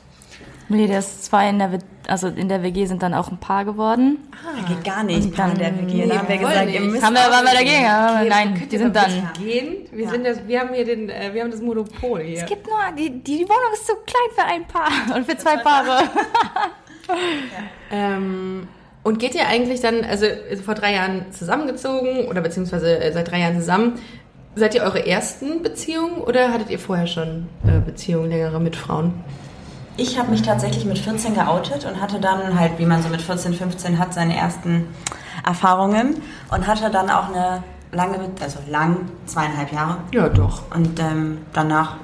[0.71, 3.65] Nee, das zwei in der, W- also in der WG sind dann auch ein Paar
[3.65, 4.17] geworden.
[4.59, 5.93] Das geht gar nicht, Paar in der WG.
[5.95, 7.85] Nee, da haben wir gesagt, ihr müsst Haben wir, waren wir dagegen?
[7.85, 9.29] Aber Okay, nein, könnt die ihr sind dann.
[9.37, 9.75] Gehen?
[9.91, 12.39] Wir, sind das, wir haben hier den, äh, wir haben das Monopol hier.
[12.39, 15.57] Es gibt nur, die, die, Wohnung ist zu klein für ein Paar und für zwei
[15.57, 16.03] Paare.
[17.91, 18.67] Ähm,
[19.03, 23.29] und geht ihr eigentlich dann, also also vor drei Jahren zusammengezogen oder beziehungsweise äh, seit
[23.31, 23.99] drei Jahren zusammen,
[24.55, 29.13] seid ihr eure ersten Beziehungen oder hattet ihr vorher schon äh, Beziehungen längere mit Frauen?
[30.01, 33.21] Ich habe mich tatsächlich mit 14 geoutet und hatte dann halt, wie man so mit
[33.21, 34.87] 14, 15 hat, seine ersten
[35.45, 37.61] Erfahrungen und hatte dann auch eine
[37.91, 39.97] lange, also lang, zweieinhalb Jahre.
[40.11, 40.63] Ja, doch.
[40.75, 41.97] Und ähm, danach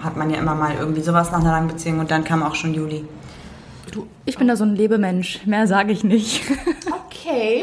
[0.00, 2.56] hat man ja immer mal irgendwie sowas nach einer langen Beziehung und dann kam auch
[2.56, 3.04] schon Juli.
[4.24, 6.42] Ich bin da so ein Lebemensch, mehr sage ich nicht.
[7.20, 7.62] Okay.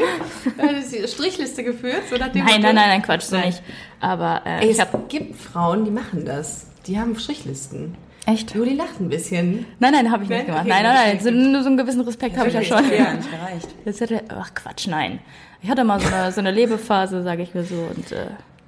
[0.58, 2.02] Hast du die Strichliste geführt?
[2.08, 3.46] So nach dem Nein, nein, nein, nein, Quatsch, so Nein.
[3.46, 3.62] nicht.
[3.98, 6.66] Aber äh, Ey, ich es gibt Frauen, die machen das.
[6.86, 7.96] Die haben Strichlisten.
[8.26, 8.54] Echt.
[8.54, 9.66] Juli lacht ein bisschen.
[9.78, 10.38] Nein, nein, habe ich Nein?
[10.38, 10.62] nicht gemacht.
[10.66, 11.20] Okay, Nein, nein, nein.
[11.20, 12.76] So, nur so einen gewissen Respekt habe ich ja schon.
[12.78, 12.84] Hat
[13.16, 13.68] nicht gereicht.
[13.84, 15.20] Jetzt hätte, ach Quatsch, nein.
[15.62, 17.74] Ich hatte mal so eine, so eine Lebephase, sage ich mir so.
[17.74, 18.26] Und äh,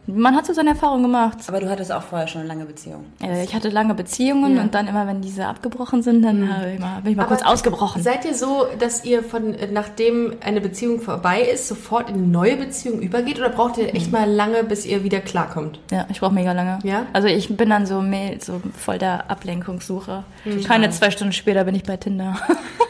[0.09, 1.39] man hat so seine Erfahrungen gemacht.
[1.47, 3.05] Aber du hattest auch vorher schon eine lange Beziehung.
[3.23, 4.63] Äh, Ich hatte lange Beziehungen Ja.
[4.63, 7.43] und dann immer, wenn diese abgebrochen sind, dann hab ich mal, bin ich mal kurz
[7.43, 8.03] Aber ausgebrochen.
[8.03, 12.57] Seid ihr so, dass ihr von nachdem eine Beziehung vorbei ist, sofort in eine neue
[12.57, 15.79] Beziehung übergeht oder braucht ihr echt mal lange, bis ihr wieder klarkommt?
[15.91, 16.79] Ja, ich brauche mega lange.
[16.85, 17.07] Ja?
[17.13, 18.03] Also ich bin dann so,
[18.41, 20.25] so voll der Ablenkungssucher.
[20.67, 22.37] Keine zwei Stunden später bin ich bei Tinder.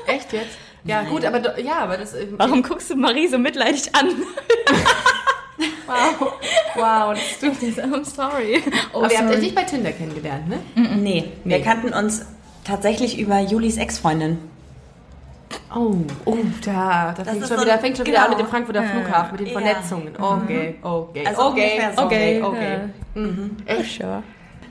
[0.07, 0.57] Echt jetzt?
[0.85, 2.15] Ja, gut, aber ja, aber das.
[2.15, 4.07] äh, Warum guckst du Marie so mitleidig an?
[5.89, 6.33] Wow,
[6.77, 7.47] wow, das Du,
[7.81, 8.63] I'm sorry.
[8.93, 10.59] Oh, Aber ihr habt euch nicht bei Tinder kennengelernt, ne?
[10.97, 12.27] Nee, wir kannten uns
[12.65, 14.39] tatsächlich über Julis Ex-Freundin.
[15.75, 15.95] Oh,
[16.27, 18.25] oh, da, da fängt schon, so- wieder, fängt schon wieder genau.
[18.27, 19.53] an mit dem Frankfurter Flughafen, mit den Ja.
[19.61, 20.09] Vernetzungen.
[20.19, 22.03] Okay, okay, Also okay, ungefähr so.
[22.03, 22.83] okay, Okay,
[23.17, 23.85] okay.
[23.85, 24.23] Sure.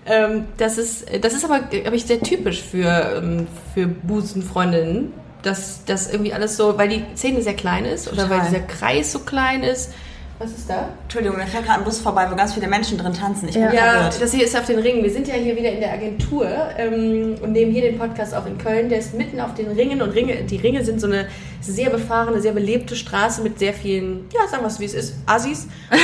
[0.05, 5.11] Ähm, das ist, das ist aber, glaube ich, sehr typisch für, ähm, für Busenfreundinnen,
[5.43, 8.49] dass das irgendwie alles so, weil die Szene sehr klein ist oder weil Total.
[8.51, 9.93] dieser Kreis so klein ist.
[10.39, 10.89] Was ist da?
[11.03, 13.47] Entschuldigung, da fährt gerade ein Bus vorbei, wo ganz viele Menschen drin tanzen.
[13.49, 13.73] Ich bin Ja.
[13.73, 14.21] Ja, verwirrt.
[14.21, 15.03] das hier ist auf den Ringen.
[15.03, 16.47] Wir sind ja hier wieder in der Agentur
[16.77, 18.87] ähm, und nehmen hier den Podcast auf in Köln.
[18.89, 21.27] Der ist mitten auf den Ringen und Ringe, die Ringe sind so eine
[21.61, 25.15] sehr befahrene, sehr belebte Straße mit sehr vielen, ja, sagen wir es wie es ist,
[25.25, 25.67] Assis.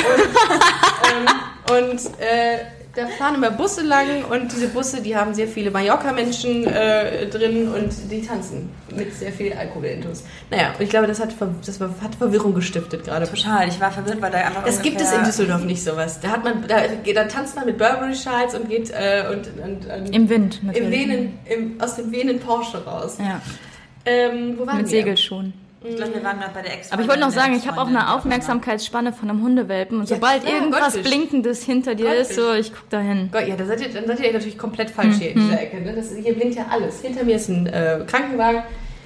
[1.76, 2.58] Und, ähm, und äh,
[2.95, 7.67] da fahren immer Busse lang und diese Busse, die haben sehr viele Mallorca-Menschen äh, drin
[7.69, 10.23] und die tanzen mit sehr viel Alkoholintus.
[10.51, 13.27] Naja, und ich glaube, das hat, Ver das hat Verwirrung gestiftet gerade.
[13.27, 16.19] Total, ich war verwirrt, weil da einfach Das gibt es in Düsseldorf nicht sowas.
[16.19, 16.82] Da hat man, da,
[17.13, 20.91] da tanzt man mit Burberry-Schals und geht äh, und, und, und Im Wind im natürlich.
[20.91, 23.17] Venen, im, aus dem Venen Porsche raus.
[23.19, 23.41] Ja,
[24.06, 25.15] Ähm, wo waren mit wir?
[25.86, 26.91] Ich glaube, wir waren gerade bei der Ex.
[26.91, 30.15] Aber ich wollte noch sagen, ich habe auch eine Aufmerksamkeitsspanne von einem Hundewelpen und Ja,
[30.15, 31.04] sobald klar, irgendwas Gottfisch.
[31.04, 33.30] Blinkendes hinter dir ist, so ich guck da hin.
[33.32, 35.50] Gott, ja, da seid ihr, dann seid ihr natürlich komplett falsch hier in Mhm.
[35.50, 35.82] dieser Ecke.
[35.82, 35.93] Ne?
[35.93, 37.02] Das, hier blinkt ja alles.
[37.02, 38.63] Hinter mir ist ein äh, Krankenwagen.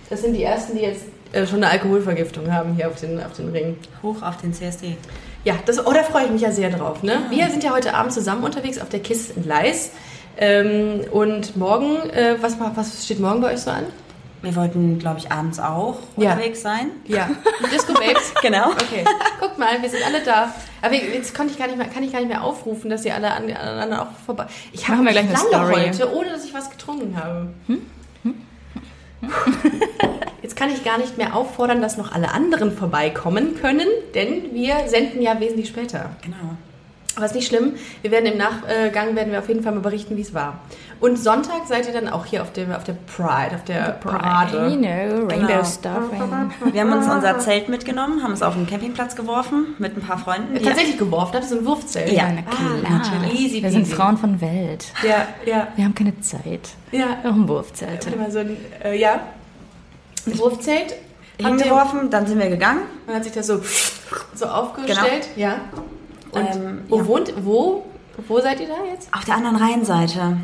[0.10, 3.34] Das sind die Ersten, die jetzt äh, schon eine Alkoholvergiftung haben hier auf den, auf
[3.34, 3.78] den Ringen.
[4.04, 4.96] Hoch auf den CSD.
[5.44, 7.04] Ja, das, oh, da freue ich mich ja sehr drauf.
[7.04, 7.22] Ne?
[7.30, 9.92] Wir sind ja heute Abend zusammen unterwegs auf der KISS in Leis.
[10.38, 13.86] Ähm, und morgen, äh, was, was steht morgen bei euch so an?
[14.48, 16.32] Wir wollten, glaube ich, abends auch Ja.
[16.32, 16.92] unterwegs sein.
[17.06, 17.30] Ja,
[17.74, 18.34] Disco Babes.
[18.42, 18.70] Genau.
[18.72, 19.04] Okay,
[19.42, 20.54] guckt mal, wir sind alle da.
[20.82, 23.14] Aber jetzt konnte ich gar nicht mehr, kann ich gar nicht mehr aufrufen, dass ihr
[23.14, 24.46] alle an- aneinander auch vorbei.
[24.72, 25.88] Ich habe wir gleich eine lange Story.
[25.90, 27.50] heute, ohne dass ich was getrunken habe.
[30.42, 34.88] Jetzt kann ich gar nicht mehr auffordern, dass noch alle anderen vorbeikommen können, denn wir
[34.88, 36.12] senden ja wesentlich später.
[36.22, 36.56] Genau.
[37.18, 37.74] Aber ist nicht schlimm.
[38.04, 40.60] Wir werden im Nachgang werden wir auf jeden Fall mal berichten, wie es war.
[41.00, 44.10] Und Sonntag seid ihr dann auch hier auf der, auf der Pride, auf der You
[44.10, 44.52] Parade.
[44.78, 45.64] know, Rainbow Genau.
[45.64, 46.74] Stuffing.
[46.74, 50.18] Wir haben uns unser Zelt mitgenommen, haben es auf den Campingplatz geworfen mit ein paar
[50.20, 50.64] Freunden.
[50.64, 52.12] Tatsächlich geworfen, hatte so ein Wurfzelt.
[52.12, 53.00] Ja, na klar.
[53.00, 53.40] natürlich.
[53.40, 53.88] Easy Wir sind.
[53.88, 54.86] Frauen von Welt.
[55.04, 56.70] Ja, ja, Wir haben keine Zeit.
[56.92, 57.18] ja.
[57.24, 58.06] Auch ein Wurfzelt.
[58.06, 59.20] Warte mal, so ein, äh, ja.
[60.28, 60.94] Ein Wurfzelt.
[61.40, 62.82] Hingeworfen, dann sind wir gegangen.
[63.06, 63.62] Man hat sich das so,
[64.34, 65.30] so aufgestellt.
[65.36, 65.58] Ja.
[66.40, 67.08] Und Ähm, wo ja.
[67.08, 67.86] wohnt, wo,
[68.28, 69.14] wo seid ihr da jetzt?
[69.14, 70.38] Auf der anderen Rheinseite.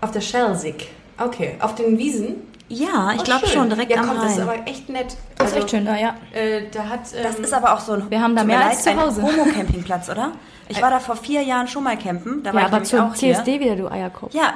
[0.00, 0.88] Auf der Schelsig.
[1.18, 1.56] Okay.
[1.60, 2.36] Auf den Wiesen?
[2.68, 4.48] Ja, ich Oh, glaube schon, direkt ja, am komm, das ist Rhein.
[4.48, 5.16] aber echt nett.
[5.36, 6.14] Das ist echt schön da, ja.
[6.32, 8.10] Äh, da hat, ähm, Das ist aber auch so ein.
[8.10, 9.22] Wir haben da mehr als zu ein Hause.
[9.22, 10.32] Homo-Campingplatz, oder?
[10.68, 12.42] Ich war da vor vier Jahren schon mal campen.
[12.42, 13.34] Da war Ja, ich aber nämlich zum auch hier.
[13.34, 14.32] CSD wieder, du Eierkopf.
[14.32, 14.54] Ja,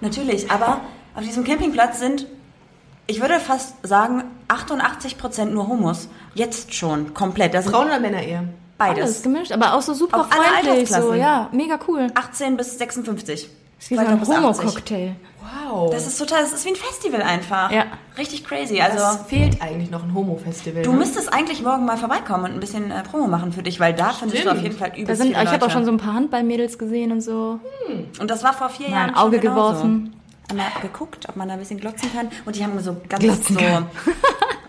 [0.00, 0.48] natürlich.
[0.52, 0.82] Aber
[1.16, 2.26] auf diesem Campingplatz sind,
[3.08, 6.08] ich würde fast sagen, 88 Prozent nur Homos.
[6.34, 7.54] Jetzt schon, komplett.
[7.54, 8.44] Das sind Frauen oder Männer eher?
[8.78, 9.22] Alles beides.
[9.22, 10.88] gemischt, aber auch so super Auf alle freundlich.
[10.88, 12.08] So, ja, mega cool.
[12.14, 13.48] 18 bis 56.
[13.76, 14.44] Das ist wie so ein bis 80.
[14.44, 15.16] Homo-Cocktail.
[15.40, 15.90] Wow.
[15.90, 17.70] Das ist total, das ist wie ein Festival einfach.
[17.70, 17.86] Ja.
[18.16, 18.80] Richtig crazy.
[18.80, 20.82] Also, das fehlt eigentlich noch ein Homo-Festival.
[20.82, 20.98] du ne?
[20.98, 24.10] müsstest eigentlich morgen mal vorbeikommen und ein bisschen äh, Promo machen für dich, weil da
[24.12, 24.56] findest du Stimmt.
[24.56, 26.78] auf jeden Fall Da übelst sind, viele ich habe auch schon so ein paar Handballmädels
[26.78, 27.58] gesehen und so.
[28.20, 29.70] Und das war vor vier Mal Jahren ein Auge schon genauso.
[29.70, 30.16] geworfen.
[30.50, 32.28] Einmal geguckt, ob man da ein bisschen glotzen kann.
[32.44, 33.62] Und die haben so ganz Glotzen so...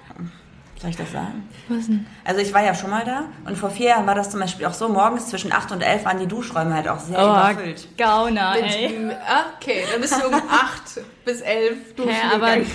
[0.84, 1.48] Soll ich das sagen?
[1.70, 2.06] Was denn?
[2.26, 4.66] Also ich war ja schon mal da und vor vier Jahren war das zum Beispiel
[4.66, 7.88] auch so, morgens zwischen 8 und 11 waren die Duschräume halt auch sehr Oh, überfüllt.
[7.98, 8.92] Gauner, ey.
[9.26, 12.72] ah, okay, dann bist du um 8 bis 11 duschen Hä, aber gegangen.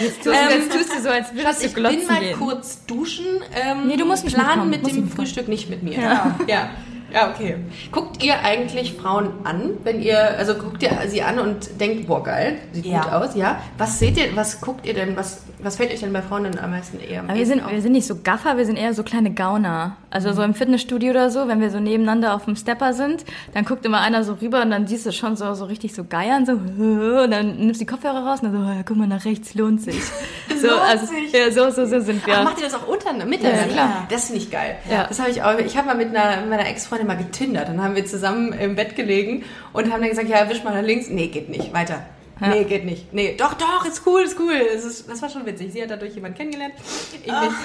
[0.00, 2.06] jetzt tust, Ähm, du, jetzt tust du so, als Schatz, würdest du ich bin glotzen
[2.08, 2.38] mal gehen.
[2.38, 3.24] kurz duschen.
[3.54, 5.08] Ähm, Nee, du musst nicht planen mit dem.
[5.10, 5.98] Frühstück nicht mit mir.
[5.98, 6.36] Ja.
[6.46, 6.68] ja.
[7.12, 7.56] Ja, okay.
[7.92, 12.22] Guckt ihr eigentlich Frauen an, wenn ihr, also guckt ihr sie an und denkt, boah,
[12.22, 13.02] geil, sieht Ja.
[13.02, 13.60] gut aus, ja?
[13.78, 16.58] Was seht ihr, was guckt ihr denn, was, was fällt euch denn bei Frauen denn
[16.58, 17.22] am meisten eher?
[17.22, 19.96] Aber wir sind, wir sind nicht so Gaffer, wir sind eher so kleine Gauner.
[20.10, 23.64] Also so im Fitnessstudio oder so, wenn wir so nebeneinander auf dem Stepper sind, dann
[23.64, 26.44] guckt immer einer so rüber und dann siehst du schon so, so richtig so geiern,
[26.46, 26.52] so,
[27.22, 29.54] und dann nimmst du die Kopfhörer raus und dann so, ja, guck mal nach rechts,
[29.54, 30.00] lohnt sich.
[30.58, 31.32] So, Lohnt also, sich.
[31.32, 32.38] ja, so, so, so sind wir.
[32.38, 33.66] Ach, macht ihr das auch unter, miteinander?
[33.66, 34.06] Ja, klar.
[34.08, 34.76] Das finde ich geil.
[34.90, 35.04] Ja.
[35.06, 35.58] Das habe ich auch.
[35.58, 37.68] Ich habe mal mit einer, mit meiner Ex-Freundin mal getindert.
[37.68, 40.86] Dann haben wir zusammen im Bett gelegen und haben dann gesagt, ja, wisch mal nach
[40.86, 41.08] links.
[41.08, 41.72] Nee, geht nicht.
[41.72, 42.04] Weiter.
[42.38, 43.14] Nee, geht nicht.
[43.14, 44.52] Nee, doch, doch, ist cool, ist cool.
[44.52, 45.72] Es ist, das war schon witzig.
[45.72, 46.74] Sie hat dadurch jemanden kennengelernt.
[47.24, 47.40] Ich Ah.
[47.40, 47.52] nicht.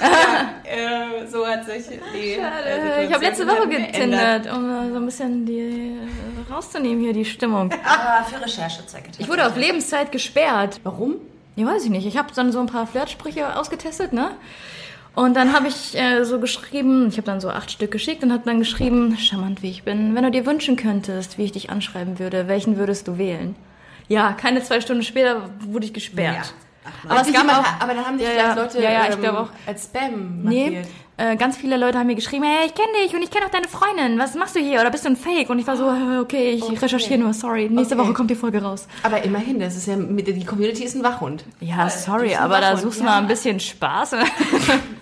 [0.64, 5.04] Ja, äh, so hat sich die Äh, ich habe letzte Woche getindert, um so ein
[5.04, 5.58] bisschen die
[6.48, 7.70] äh, rauszunehmen hier die Stimmung.
[7.84, 9.10] Aber für Recherchezwecke.
[9.18, 10.80] Ich wurde auf Lebenszeit gesperrt.
[10.84, 11.16] Warum?
[11.54, 12.06] Ja, weiß ich nicht.
[12.06, 14.30] Ich habe dann so ein paar Flirtsprüche ausgetestet, ne?
[15.14, 18.32] Und dann habe ich äh, so geschrieben, ich habe dann so acht Stück geschickt und
[18.32, 21.68] habe dann geschrieben, charmant wie ich bin, wenn du dir wünschen könntest, wie ich dich
[21.70, 23.54] anschreiben würde, welchen würdest du wählen?
[24.08, 26.54] Ja, keine zwei Stunden später wurde ich gesperrt.
[27.08, 28.62] Aber, es es gab gab auch, aber da haben dich Ja, vielleicht ja.
[28.62, 29.48] Leute Ja, ja, ich ähm, glaube auch.
[29.66, 30.86] als Spam Nee, markiert.
[31.18, 33.50] äh, ganz viele Leute haben mir geschrieben, hey, ich kenne dich und ich kenne auch
[33.50, 34.18] deine Freundin.
[34.18, 34.80] Was machst du hier?
[34.80, 35.48] Oder bist du ein Fake?
[35.50, 37.68] Und ich war so, äh, okay, ich recherchiere nur, sorry.
[37.70, 38.04] Nächste Okay.
[38.04, 38.88] Woche kommt die Folge raus.
[39.04, 41.44] Aber immerhin, das ist ja, mit, die Community ist ein Wachhund.
[41.60, 43.10] Ja, sorry, bist ein aber da Wachhund, suchst du ja.
[43.10, 44.16] mal ein bisschen Spaß.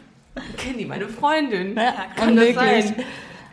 [0.57, 1.77] Kennen die meine Freundin?
[1.77, 2.95] Ja, kann das sein?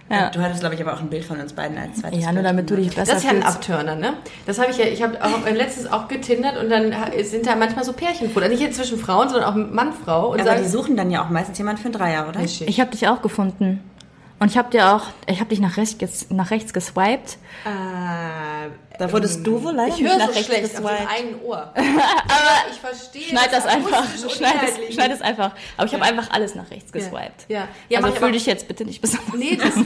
[0.10, 0.30] Ja.
[0.30, 2.36] Du hattest, glaube ich, aber auch ein Bild von uns beiden als zweites Ja, nur
[2.36, 2.46] Bild.
[2.46, 3.44] damit du dich besser Das ist ja ein.
[3.44, 4.14] Abturner, ne?
[4.46, 7.58] Das habe ich ja, ich habe auch äh, letztens auch getindert und dann sind da
[7.58, 8.48] manchmal so Pärchenfotos.
[8.50, 10.30] Nicht jetzt zwischen Frauen, sondern auch Mann, Frau.
[10.32, 12.40] Und Aber sagen, die suchen dann ja auch meistens jemand für einen Dreier, oder?
[12.42, 13.82] Ich habe dich auch gefunden.
[14.40, 17.38] Und ich habe dir auch, ich habe dich nach rechts, nach rechts geswiped.
[17.66, 18.70] äh,
[19.00, 21.10] Da wurdest du wohl leider ich nicht höre nach so rechts schlecht auf dem geswiped.
[21.10, 21.58] einen Ohr.
[21.76, 23.98] Aber ich verstehe Schneid das einfach.
[24.00, 25.52] akustisch und Schneid es, schneid es einfach.
[25.76, 26.10] Aber ich habe Ja.
[26.12, 27.46] einfach alles nach rechts geswiped.
[27.48, 27.68] Ja.
[27.90, 29.34] Ja, mach also ich fühl dich jetzt bitte nicht besonders.
[29.36, 29.74] Nee, das.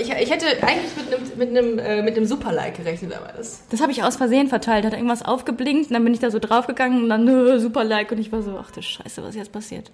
[0.00, 3.62] Ich, ich hätte eigentlich mit einem, mit einem, äh, mit einem Super-Like gerechnet, aber das.
[3.70, 4.84] Das habe ich aus Versehen verteilt.
[4.84, 8.10] Hat irgendwas aufgeblinkt und dann bin ich da so draufgegangen und dann nö, super Like
[8.10, 9.92] und ich war so, ach du Scheiße, was ist jetzt passiert?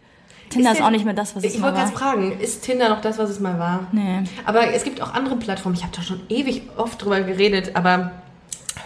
[0.50, 1.85] Tinder ist, denn- auch nicht mehr das, was es Ich mal wollte war.
[1.87, 3.87] gerade fragen, ist Tinder noch das, was es mal war?
[3.92, 4.24] Nee.
[4.44, 5.76] Aber es gibt auch andere Plattformen.
[5.76, 8.12] Ich habe da schon ewig oft drüber geredet, aber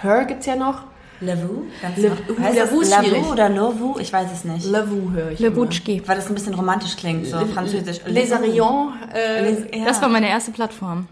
[0.02, 0.82] Her gibt's ja noch.
[1.20, 1.64] Lavu?
[1.96, 2.12] Le-
[2.54, 3.12] Lavu ist schwierig.
[3.22, 3.98] Lavu oder Lovu?
[3.98, 4.64] Ich weiß es nicht.
[4.66, 5.40] Lavu höre ich.
[5.40, 6.00] Lebutschki.
[6.06, 7.98] Weil das ein bisschen romantisch klingt, so französisch.
[8.04, 8.10] immer.
[8.14, 8.92] Les Arions.
[9.12, 9.84] Äh, ja.
[9.84, 11.08] Das war meine erste Plattform.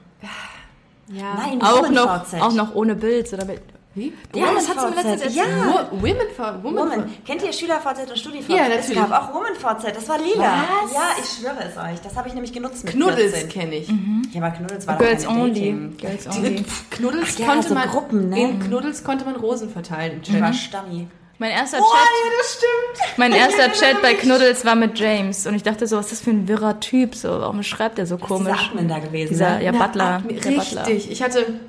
[1.09, 1.25] ja.
[1.37, 2.41] Nein, Auch noch, VZ.
[2.41, 3.33] auch noch ohne Bild.
[3.33, 3.61] Oder mit,
[3.97, 4.13] Wie?
[4.35, 5.35] ja, das hat sie mir letztens erzählt.
[5.35, 5.87] Ja.
[5.91, 6.91] Wo- Women for Woman.
[6.91, 7.15] Woman.
[7.27, 8.49] Kennt ihr Schüler VZ und Studi VZ?
[8.51, 9.11] Ja, Es natürlich.
[9.11, 9.97] gab auch Woman VZ.
[9.97, 10.65] Das war lila.
[10.85, 10.93] Was?
[10.93, 12.01] Ja, ich schwöre es euch.
[12.05, 13.49] Das habe ich nämlich genutzt mit Knuddels 14.
[13.49, 13.89] kenne ich.
[14.33, 15.73] Ja, aber Knuddels war Girls only.
[15.99, 16.65] Girls Die, only.
[16.91, 18.41] Knuddels Ach ja, konnte so man Gruppen, ne?
[18.43, 20.21] in Knuddels konnte man Rosen verteilen.
[20.23, 21.09] Ich war Stammi.
[21.39, 21.93] Mein erster Oh, Chat.
[22.25, 23.19] ja, das stimmt.
[23.19, 24.15] Mein erster Chat bei.
[24.15, 27.15] Knuddels war mit James und ich dachte so, was ist das für ein wirrer Typ?
[27.15, 28.69] So, warum schreibt er so Dieser komisch?
[28.71, 29.29] Admin da gewesen.
[29.31, 29.65] Dieser, ne?
[29.65, 30.05] ja, Na, Butler.
[30.23, 30.87] Admin- der Butler.
[30.87, 31.11] Richtig.
[31.11, 31.61] Ich hatte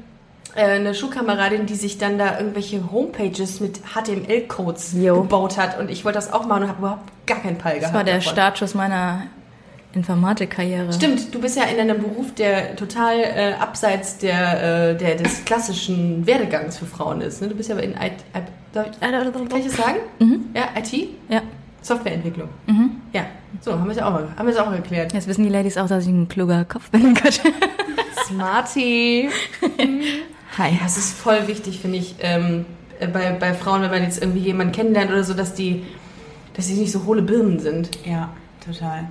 [0.58, 4.94] eine Schulkameradin, die sich dann da irgendwelche Homepages mit HTML-Codes
[5.24, 7.86] gebaut hat und ich wollte das auch machen und habe überhaupt gar keinen Peil gehabt.
[7.86, 8.32] Das war der davon.
[8.34, 9.24] Startschuss meiner
[9.94, 10.92] Informatikkarriere.
[10.94, 15.44] Stimmt, du bist ja in einem Beruf, der total äh, abseits der, äh, der, des
[15.46, 17.42] klassischen Werdegangs für Frauen ist.
[17.42, 17.48] Ne?
[17.48, 18.00] Du bist ja in IT,
[18.34, 18.42] äh,
[18.74, 19.98] darf ich- kann ich das sagen?
[20.54, 21.10] Ja, IT?
[21.30, 21.42] Ja,
[21.82, 22.50] Softwareentwicklung.
[23.14, 23.26] Ja,
[23.62, 25.14] so, haben wir es ja auch, haben wir es auch geklärt.
[25.14, 27.18] jetzt wissen die Ladies auch, dass ich ein kluger Kopf bin.
[28.28, 29.30] Smarty.
[30.58, 30.80] Hi.
[30.82, 32.66] Das ist voll wichtig, finde ich, ähm,
[33.00, 35.86] äh, bei, bei Frauen, wenn man jetzt irgendwie jemanden kennenlernt oder so, dass die,
[36.56, 37.92] dass sie nicht so hohle Birnen sind.
[38.06, 38.34] Ja,
[38.66, 39.08] total.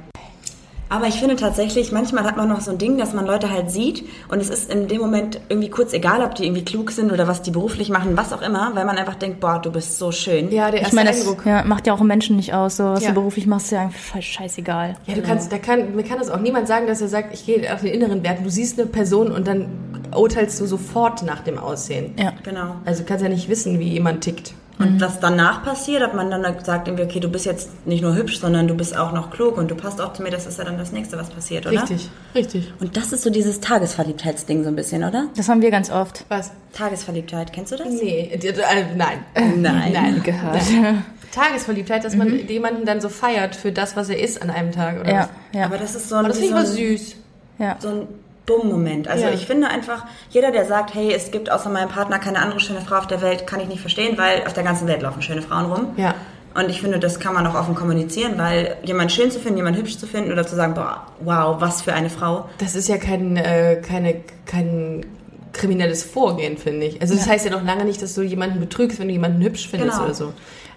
[0.88, 3.72] Aber ich finde tatsächlich, manchmal hat man noch so ein Ding, dass man Leute halt
[3.72, 7.10] sieht und es ist in dem Moment irgendwie kurz egal, ob die irgendwie klug sind
[7.10, 9.98] oder was die beruflich machen, was auch immer, weil man einfach denkt, boah, du bist
[9.98, 10.52] so schön.
[10.52, 11.44] Ja, der Ich erste meine, das Eindruck.
[11.44, 12.76] ja, macht ja auch einen Menschen nicht aus.
[12.76, 13.08] So, was Ja.
[13.08, 14.94] du beruflich machst, ist ja einfach scheiß- scheißegal.
[15.06, 17.44] Ja, du kannst, da kann, mir kann das auch niemand sagen, dass er sagt, ich
[17.44, 18.38] gehe auf den inneren Wert.
[18.44, 19.66] Du siehst eine Person und dann
[20.14, 22.14] urteilst du sofort nach dem Aussehen.
[22.16, 22.32] Ja.
[22.44, 22.76] Genau.
[22.84, 24.54] Also du kannst ja nicht wissen, wie jemand tickt.
[24.78, 28.14] Und was danach passiert, ob man dann sagt, irgendwie, okay, du bist jetzt nicht nur
[28.14, 30.58] hübsch, sondern du bist auch noch klug und du passt auch zu mir, das ist
[30.58, 31.80] ja dann das Nächste, was passiert, oder?
[31.80, 32.72] Richtig, richtig.
[32.78, 35.28] Und das ist so dieses Tagesverliebtheitsding so ein bisschen, oder?
[35.34, 36.26] Das haben wir ganz oft.
[36.28, 36.50] Was?
[36.74, 37.88] Tagesverliebtheit, kennst du das?
[37.88, 38.52] Nee, äh,
[38.96, 39.18] nein.
[39.56, 39.92] Nein.
[39.92, 40.22] Nein.
[40.22, 40.60] Gehört.
[41.32, 45.00] Tagesverliebtheit, dass man jemanden dann so feiert für das, was er ist an einem Tag,
[45.00, 45.28] oder Ja, was?
[45.58, 47.16] ja, Aber das ist so ein, Aber das finde ich so mal süß.
[47.58, 47.76] ja.
[47.80, 48.08] so ein
[48.46, 49.08] Bumm-Moment.
[49.08, 49.32] Also Ja.
[49.32, 52.80] ich finde einfach, jeder, der sagt, hey, es gibt außer meinem Partner keine andere schöne
[52.80, 55.42] Frau auf der Welt, kann ich nicht verstehen, weil auf der ganzen Welt laufen schöne
[55.42, 55.86] Frauen rum.
[55.96, 56.14] Ja.
[56.54, 59.76] Und ich finde, das kann man auch offen kommunizieren, weil jemand schön zu finden, jemand
[59.76, 62.48] hübsch zu finden oder zu sagen, boah, wow, was für eine Frau.
[62.58, 65.04] Das ist ja kein, äh, keine, kein
[65.52, 67.00] kriminelles Vorgehen, finde ich.
[67.02, 69.68] Also das heißt ja noch lange nicht, dass du jemanden betrügst, wenn du jemanden hübsch
[69.68, 70.04] findest Genau.
[70.04, 70.32] oder so.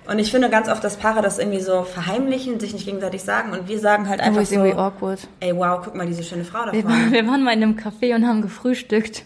[0.10, 3.52] Und ich finde ganz oft, dass Paare das irgendwie so verheimlichen, sich nicht gegenseitig sagen
[3.52, 5.20] und wir sagen halt Aber einfach ist so, irgendwie awkward.
[5.40, 7.12] ey, wow, guck mal, diese schöne Frau da Wir, vorne.
[7.12, 9.26] wir waren mal in einem Café und haben gefrühstückt.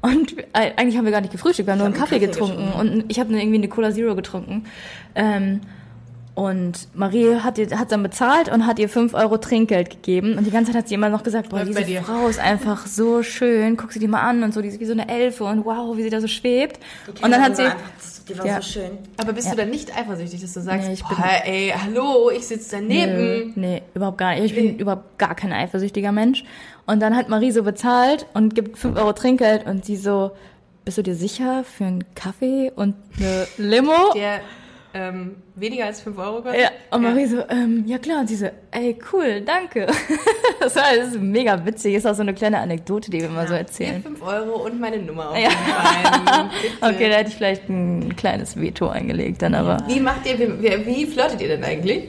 [0.00, 2.72] Und äh, eigentlich haben wir gar nicht gefrühstückt, wir haben nur einen Kaffee, Kaffee getrunken.
[2.72, 4.64] Und ich habe irgendwie eine Cola Zero getrunken.
[5.14, 5.60] Ähm,
[6.34, 10.36] und Marie hat, ihr, hat dann bezahlt und hat ihr 5 Euro Trinkgeld gegeben.
[10.36, 11.84] Und die ganze Zeit hat sie immer noch gesagt, boah, diese.
[12.02, 13.76] Frau ist einfach so schön.
[13.76, 15.96] Guck sie die mal an und so, die ist wie so eine Elfe und wow,
[15.96, 16.80] wie sie da so schwebt.
[17.22, 17.62] Und dann hat sie...
[17.62, 17.76] einfach,
[18.28, 18.56] die war Ja.
[18.60, 18.90] so schön.
[19.16, 22.30] Aber bist du dann nicht eifersüchtig, dass du sagst, Nee, ich bin- boah, ey, hallo,
[22.30, 23.16] ich sitze daneben.
[23.16, 24.44] Nö, nee, überhaupt gar nicht.
[24.46, 26.42] Ich bin überhaupt gar kein eifersüchtiger Mensch.
[26.86, 30.32] Und dann hat Marie so bezahlt und gibt 5 Euro Trinkgeld und sie so,
[30.84, 33.92] bist du dir sicher für einen Kaffee und eine Limo?
[34.16, 34.40] Der
[34.94, 36.60] ähm, weniger als 5 Euro kostet.
[36.62, 39.86] Ja, und Marie so, ähm, ja klar, und sie so, ey, cool, danke.
[40.60, 43.46] das, war, das ist mega witzig, ist auch so eine kleine Anekdote, die wir immer
[43.48, 44.02] so erzählen.
[44.02, 45.50] 5 Euro und meine Nummer auf Ja.
[46.80, 49.78] Okay, da hätte ich vielleicht ein kleines Veto eingelegt, dann aber.
[49.88, 52.04] Wie macht ihr, wie- wie flirtet ihr denn eigentlich?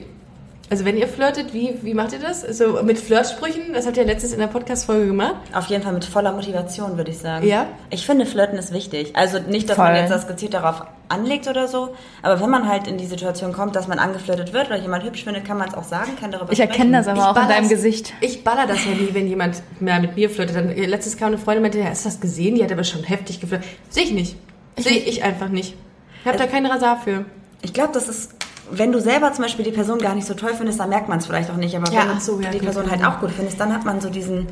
[0.68, 2.44] Also wenn ihr flirtet, wie, wie macht ihr das?
[2.44, 5.36] Also mit Flirtsprüchen, das habt ihr letztens in der Podcast-Folge gemacht.
[5.52, 7.46] Auf jeden Fall mit voller Motivation, würde ich sagen.
[7.46, 7.66] Ja?
[7.90, 9.14] Ich finde, Flirten ist wichtig.
[9.14, 9.86] Also nicht, dass Voll.
[9.86, 13.52] man jetzt das gezielt darauf anlegt oder so, aber wenn man halt in die Situation
[13.52, 16.32] kommt, dass man angeflirtet wird oder jemand hübsch findet, kann man es auch sagen, kann
[16.32, 18.12] darüber Ich erkenne das aber auch in deinem Gesicht.
[18.20, 20.56] Ich baller das ja nie, wenn jemand mehr mit mir flirtet.
[20.56, 22.56] Dann, äh, letztes kam eine Freundin und meinte, ja, hast du das gesehen?
[22.56, 23.68] Die hat aber schon heftig geflirtet.
[23.88, 24.36] Sehe ich nicht.
[24.76, 25.76] Sehe ich einfach nicht.
[26.22, 27.24] Ich habe da keinen Rasar für.
[27.62, 28.35] Ich glaube, das ist,
[28.70, 31.18] wenn du selber zum Beispiel die Person gar nicht so toll findest, dann merkt man
[31.18, 31.76] es vielleicht auch nicht.
[31.76, 34.00] Aber Ja, wenn so, ja, du die Person halt auch gut findest, dann hat man
[34.00, 34.46] so diesen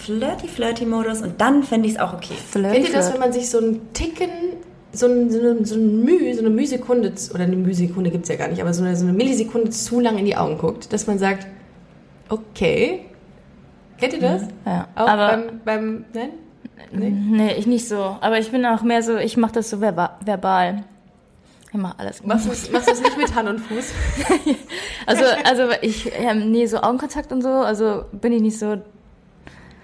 [0.00, 2.34] flirty-flirty-Modus und dann fände ich es auch okay.
[2.52, 4.30] Kennt ihr das, wenn man sich so einen Ticken,
[4.92, 8.28] so, ein, so, eine, so, ein Müh, so eine Mühsekunde, oder eine Mühsekunde gibt es
[8.28, 10.92] ja gar nicht, aber so eine, so eine Millisekunde zu lang in die Augen guckt,
[10.92, 11.46] dass man sagt,
[12.28, 13.00] okay.
[13.98, 14.42] Kennt ihr das?
[14.64, 16.30] Ja, Auch aber beim, beim, nein?
[16.92, 17.10] Nee?
[17.10, 18.16] nee, ich nicht so.
[18.20, 20.84] Aber ich bin auch mehr so, ich mache das so verba verbal.
[21.72, 22.24] Ich mache alles.
[22.24, 23.92] Machst du es machst du es nicht mit Hand und Fuß?
[25.06, 28.78] Also, also ich, ähm, nee, so Augenkontakt und so, also bin ich nicht so.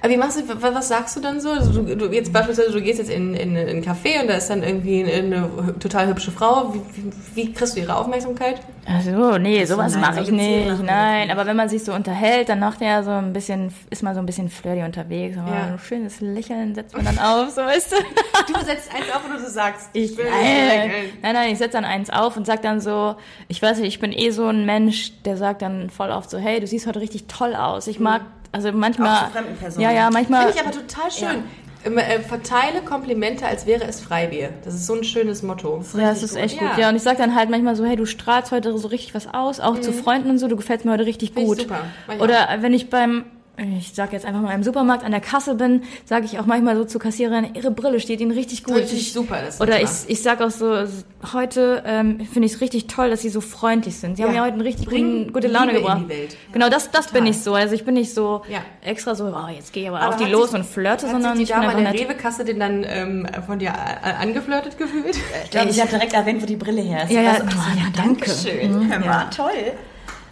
[0.05, 1.51] Aber wie machst du, wa- was sagst du dann so?
[1.51, 4.35] Also du, du jetzt beispielsweise, du gehst jetzt in, in, in einen Café und da
[4.35, 6.75] ist dann irgendwie eine, eine total hübsche Frau.
[6.75, 8.61] Wie, wie, wie kriegst du ihre Aufmerksamkeit?
[8.85, 10.83] Also, nee, sowas nein, mache so ich nicht.
[10.83, 14.15] Nein, aber wenn man sich so unterhält, dann macht er so ein bisschen, ist man
[14.17, 15.38] so ein bisschen flirty unterwegs.
[15.38, 15.62] Aber Ja.
[15.67, 17.97] ein schönes Lächeln setzt man dann auf, so weißt du.
[18.53, 21.12] Du setzt eins auf und du sagst, Ich, will nein, lächeln.
[21.23, 23.15] nein, nein, ich setze dann eins auf und sag dann so,
[23.47, 26.38] ich weiß nicht, ich bin eh so ein Mensch, der sagt dann voll oft so,
[26.38, 27.87] hey, du siehst heute richtig toll aus.
[27.87, 29.83] Ich mag, also manchmal, Auch zu fremden Personen.
[29.83, 31.45] ja, ja, manchmal, Finde ich aber total schön.
[31.85, 34.51] Ähm, äh, verteile Komplimente, als wäre es Freibier.
[34.65, 35.83] Das ist so ein schönes Motto.
[35.95, 36.69] ja, das ist echt gut.
[36.77, 36.83] Ja.
[36.83, 39.27] Ja, und ich sag dann halt manchmal so, hey, du strahlst heute so richtig was
[39.33, 41.62] aus, auch zu Freunden und so, du gefällst mir heute richtig ich gut.
[41.62, 41.81] super.
[42.21, 43.25] Oder wenn ich beim
[43.79, 46.75] ich sag jetzt einfach mal im Supermarkt an der Kasse bin, sage ich auch manchmal
[46.77, 48.77] so zur Kassiererin, ihre Brille steht ihnen richtig gut.
[48.77, 50.85] Richtig super, das ist Oder ich, ich sag auch so,
[51.33, 54.17] heute ähm, finde ich es richtig toll, dass sie so freundlich sind.
[54.17, 54.41] Sie haben Ja.
[54.41, 56.01] mir heute eine richtig Bringen guten, gute Laune Liebe in gebracht.
[56.05, 56.37] die Welt.
[56.53, 57.55] Genau, das, das bin ich so.
[57.55, 58.61] Also ich bin nicht so Ja.
[58.83, 61.12] extra so, oh, jetzt gehe ich aber, Aber auf die los sich- und flirte, Hat
[61.12, 62.09] sondern sich ich die bin Dame einfach an der.
[62.09, 65.17] Rewe-Kasse denn dann ähm, von dir a- angeflirtet gefühlt?
[65.45, 67.12] Ich glaube, ich habe direkt erwähnt, wo die Brille her ist.
[67.12, 68.31] Ja, Ich ja, war so, oh, ja, danke.
[68.31, 68.91] Schön.
[68.91, 69.73] Hör mal, toll.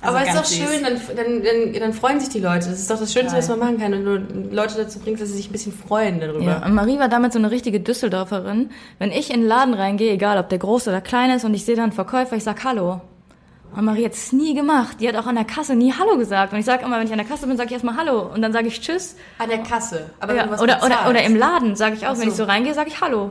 [0.03, 2.71] Also Aber es ist doch schön, dann, dann, dann, dann freuen sich die Leute.
[2.71, 3.93] Das ist doch das Schönste, was man machen kann.
[3.93, 6.43] Wenn du Leute dazu bringst, dass sie sich ein bisschen freuen darüber.
[6.43, 8.71] Ja, und Marie war damals so eine richtige Düsseldorferin.
[8.99, 11.65] Wenn ich in den Laden reingehe, egal ob der groß oder klein ist, und ich
[11.67, 13.03] sehe dann einen Verkäufer, ich sag Hallo.
[13.77, 14.97] Und Marie hat es nie gemacht.
[15.01, 16.53] Die hat auch an der Kasse nie Hallo gesagt.
[16.53, 18.23] Und ich sage immer, wenn ich an der Kasse bin, sage ich erstmal Hallo.
[18.35, 19.17] Und dann sage ich Tschüss.
[19.39, 20.11] An der Kasse.
[20.19, 22.45] Aber Ja, oder, oder, oder im Laden sage ich auch, Ach wenn ich so.
[22.45, 23.31] so reingehe, sage ich Hallo.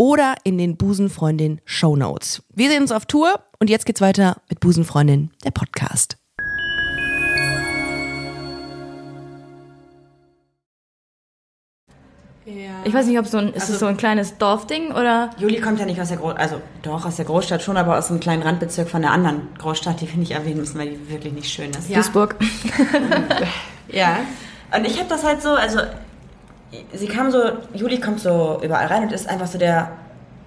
[0.00, 2.42] oder in den Busenfreundin Show Notes.
[2.54, 6.16] Wir sehen uns auf Tour und jetzt geht's weiter mit Busenfreundin, der Podcast.
[12.46, 12.70] Ja.
[12.84, 15.30] Ich weiß nicht, ob so ein, ist Also- es so ein kleines Dorfding oder?
[15.38, 18.10] Juli kommt ja nicht aus der Großstadt, also doch aus der Großstadt schon, aber aus
[18.10, 21.32] einem kleinen Randbezirk von der anderen Großstadt, die wir nicht erwähnen müssen, weil die wirklich
[21.34, 21.88] nicht schön ist.
[21.88, 21.96] Ja.
[21.96, 22.36] Duisburg.
[23.92, 24.18] Ja.
[24.72, 25.80] Und ich habe das halt so, also
[26.92, 27.38] sie kam so,
[27.74, 29.92] Juli kommt so überall rein und ist einfach so der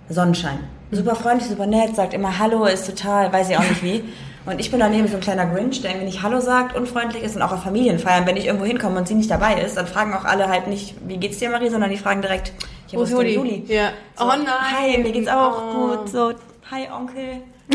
[0.09, 0.59] Sonnenschein.
[0.91, 4.03] Super freundlich, super nett, sagt immer Hallo, ist total, weiß ich auch nicht wie.
[4.45, 7.37] Und ich bin daneben so ein kleiner Grinch, der irgendwie nicht Hallo sagt, unfreundlich ist
[7.37, 10.13] und auch auf Familienfeiern, wenn ich irgendwo hinkomme und sie nicht dabei ist, dann fragen
[10.13, 12.51] auch alle halt nicht, wie geht's dir, Marie, sondern die fragen direkt,
[12.91, 13.63] wo ist der Juli?
[13.67, 13.91] Ja.
[14.17, 14.47] So, oh nein.
[14.47, 15.87] Hi, mir geht's auch Oh.
[15.95, 16.09] gut.
[16.09, 16.33] So,
[16.69, 17.37] hi Onkel.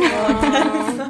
[0.98, 1.04] So,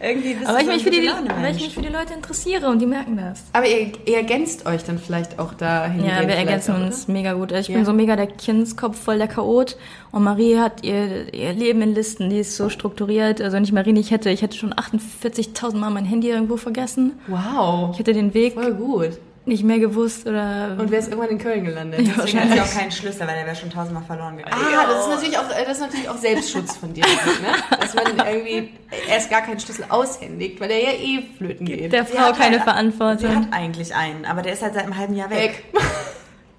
[0.00, 1.10] irgendwie bist Aber ich so mich, ein für die,
[1.42, 3.42] weil ich mich für die Leute interessiere und die merken das.
[3.52, 6.04] Aber ihr, ihr ergänzt euch dann vielleicht auch dahin.
[6.04, 7.52] Ja, wir ergänzen uns mega gut.
[7.52, 7.84] Ich bin Ja.
[7.84, 9.76] so mega der Kindskopf, voll der Chaot.
[10.12, 13.40] Und Marie hat ihr, ihr Leben in Listen, die ist so strukturiert.
[13.40, 17.12] Also wenn ich Marie nicht hätte, ich hätte schon 48.000 Mal mein Handy irgendwo vergessen.
[17.26, 17.90] Wow.
[17.92, 19.18] Ich hätte den Weg Voll gut.
[19.48, 20.76] Nicht mehr gewusst oder...
[20.78, 22.00] Und wer ist irgendwann in Köln gelandet?
[22.06, 24.56] Deswegen hat sie auch keinen Schlüssel, weil der wäre schon tausendmal verloren gegangen.
[24.56, 27.04] Ah, das ist natürlich auch, äh, das ist natürlich auch Selbstschutz von dir,
[27.42, 27.78] ne?
[27.80, 28.74] Dass man irgendwie
[29.08, 31.92] erst gar keinen Schlüssel aushändigt, weil der ja eh flöten geht.
[31.92, 33.36] der Frau hat keine halt- Sie Verantwortung.
[33.36, 35.64] hat eigentlich einen, aber der ist halt seit einem halben Jahr weg.
[35.72, 35.82] Weg.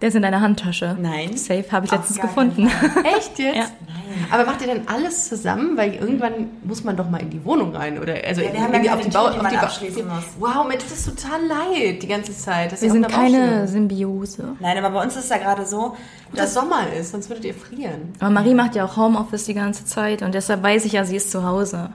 [0.01, 0.95] Der ist in deiner Handtasche.
[0.99, 1.35] Nein.
[1.35, 2.67] Safe habe ich letztens gefunden.
[3.17, 3.55] Echt jetzt?
[3.57, 3.65] Ja.
[4.31, 5.75] Aber macht ihr dann alles zusammen?
[5.75, 8.13] Weil irgendwann muss man doch mal in die Wohnung rein, oder?
[8.25, 10.07] Also Ja, wir haben irgendwie ja auf die Bau, die auf man die Bau abschließen
[10.07, 10.23] muss.
[10.39, 12.71] Wow, mir tut das total leid die ganze Zeit.
[12.71, 14.55] dass Wir sind keine Baustelle- Symbiose.
[14.61, 15.95] Nein, aber bei uns ist ja gerade so,
[16.33, 18.13] dass Sommer ist, sonst würdet ihr frieren.
[18.19, 21.17] Aber Marie macht ja auch Homeoffice die ganze Zeit und deshalb weiß ich ja, sie
[21.17, 21.89] ist zu Hause.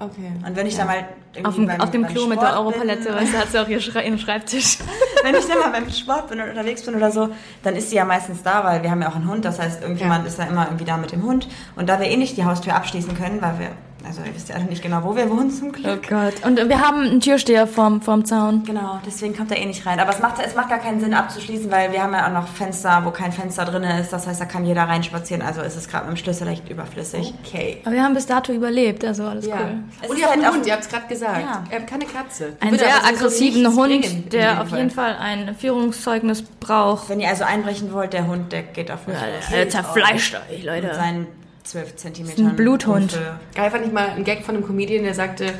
[0.00, 0.32] Okay.
[0.46, 2.58] und wenn ich da mal irgendwie Auf dem, beim, auf dem Klo mit Sport der
[2.58, 4.78] Europalette, weißt du, hat sie auch ihr Schrei ihren Schreibtisch.
[5.22, 7.28] wenn ich dann mal beim Sport bin und unterwegs bin oder so,
[7.62, 9.44] dann ist sie ja meistens da, weil wir haben ja auch einen Hund.
[9.44, 11.48] Das heißt, irgendjemand ist ja immer irgendwie da mit dem Hund.
[11.76, 13.68] Und da wir eh nicht die Haustür abschließen können, weil wir,
[14.06, 16.08] also ihr wisst ja alle nicht genau, wo wir wohnen zum Glück.
[16.08, 16.34] Gott.
[16.44, 18.64] Und wir haben einen Türsteher vorm, vorm Zaun.
[18.64, 20.00] Genau, deswegen kommt er eh nicht rein.
[20.00, 22.48] Aber es macht, es macht gar keinen Sinn abzuschließen, weil wir haben ja auch noch
[22.48, 24.12] Fenster, wo kein Fenster drin ist.
[24.12, 25.42] Das heißt, da kann jeder reinspazieren.
[25.42, 27.34] Also ist es gerade mit dem Schlüssel echt überflüssig.
[27.44, 27.80] Okay.
[27.84, 29.56] Aber wir haben bis dato überlebt, also alles Ja.
[29.60, 29.78] cool.
[30.02, 31.40] Es Und ihr habt halt einen Hund, ihr habt es gerade gesagt.
[31.40, 31.64] Ja.
[31.70, 32.52] Ihr habt keine Katze.
[32.60, 34.78] Einen Würde sehr aggressiven nichts Hund, der auf Fall.
[34.78, 37.08] jeden Fall ein Führungszeugnis braucht.
[37.08, 39.50] Wenn ihr also einbrechen wollt, der Hund, der geht auf euch los.
[39.52, 40.94] Er zerfleischt euch, Mit Leute.
[40.94, 41.26] seinen
[41.64, 42.48] 12 Zentimetern.
[42.48, 43.12] ein Bluthund.
[43.12, 43.40] Hufe.
[43.54, 45.52] Geil fand ich mal einen Gag von einem Comedian, der sagte,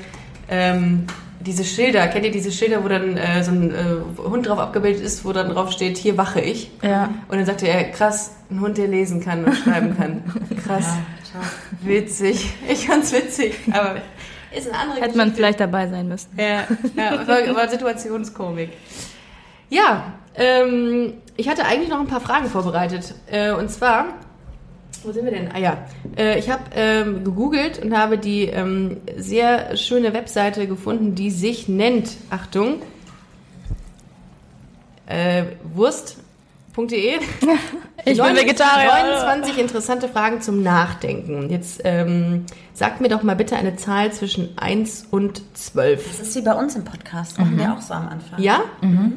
[0.49, 1.07] ähm,
[1.41, 5.03] diese Schilder, kennt ihr diese Schilder, wo dann äh, so ein äh, Hund drauf abgebildet
[5.03, 6.71] ist, wo dann drauf steht, hier wache ich.
[6.83, 7.11] Ja.
[7.29, 10.23] Und dann sagte er, krass, ein Hund, der lesen kann und schreiben kann.
[10.67, 10.97] Krass,
[11.83, 12.53] witzig.
[12.69, 13.97] Ich fand's witzig, aber
[14.55, 16.29] ist eine andere Hätte man vielleicht dabei sein müssen.
[16.37, 16.65] Ja,
[16.97, 18.71] ja war, war Situationskomik.
[19.69, 23.15] Ja, ähm, ich hatte eigentlich noch ein paar Fragen vorbereitet.
[23.31, 24.07] Äh, und zwar,
[25.05, 25.51] wo sind wir denn?
[25.53, 25.87] Ah ja,
[26.17, 31.69] äh, ich habe ähm, gegoogelt und habe die ähm, sehr schöne Webseite gefunden, die sich
[31.69, 32.83] nennt, Achtung,
[35.07, 35.45] äh,
[35.75, 37.19] Wurst.de.
[38.07, 39.15] Ich bin Vegetarier.
[39.21, 41.51] 29 interessante Fragen zum Nachdenken.
[41.51, 46.07] Jetzt ähm, sagt mir doch mal bitte eine Zahl zwischen 1 und 12.
[46.07, 47.39] Das ist wie bei uns im Podcast.
[47.39, 48.41] Machen wir auch so am Anfang.
[48.41, 48.63] Ja?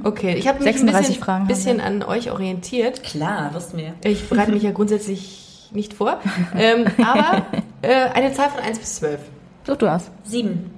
[0.03, 0.35] Okay.
[0.35, 3.03] Ich habe mich ein 36 bisschen, Fragen bisschen an euch orientiert.
[3.03, 3.93] Klar, wussten wir.
[4.03, 6.19] Ich bereite mich ja grundsätzlich nicht vor.
[6.57, 7.45] ähm, aber
[7.81, 9.19] äh, eine Zahl von 1 bis 12.
[9.65, 10.11] Such du aus.
[10.23, 10.71] Sieben.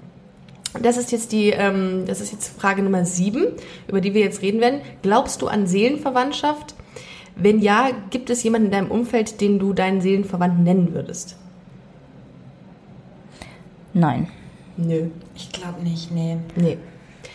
[0.82, 3.48] Das ist jetzt die, ähm, das ist jetzt Frage Nummer 7,
[3.88, 4.82] über die wir jetzt reden werden.
[5.02, 6.76] Glaubst du an Seelenverwandtschaft?
[7.36, 11.38] Wenn ja, gibt es jemanden in deinem Umfeld, den du deinen Seelenverwandten nennen würdest?
[13.94, 14.28] Nein.
[14.78, 15.08] Nö.
[15.36, 16.38] Ich glaube nicht, nee.
[16.56, 16.78] Nee.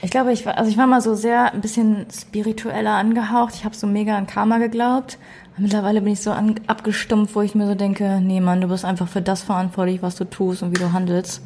[0.03, 3.55] Ich glaube, ich war, also ich war mal so sehr ein bisschen spiritueller angehaucht.
[3.55, 5.19] Ich habe so mega an Karma geglaubt.
[5.59, 8.85] Mittlerweile bin ich so an, abgestumpft, wo ich mir so denke, nee Mann, du bist
[8.85, 11.43] einfach für das verantwortlich, was du tust und wie du handelst.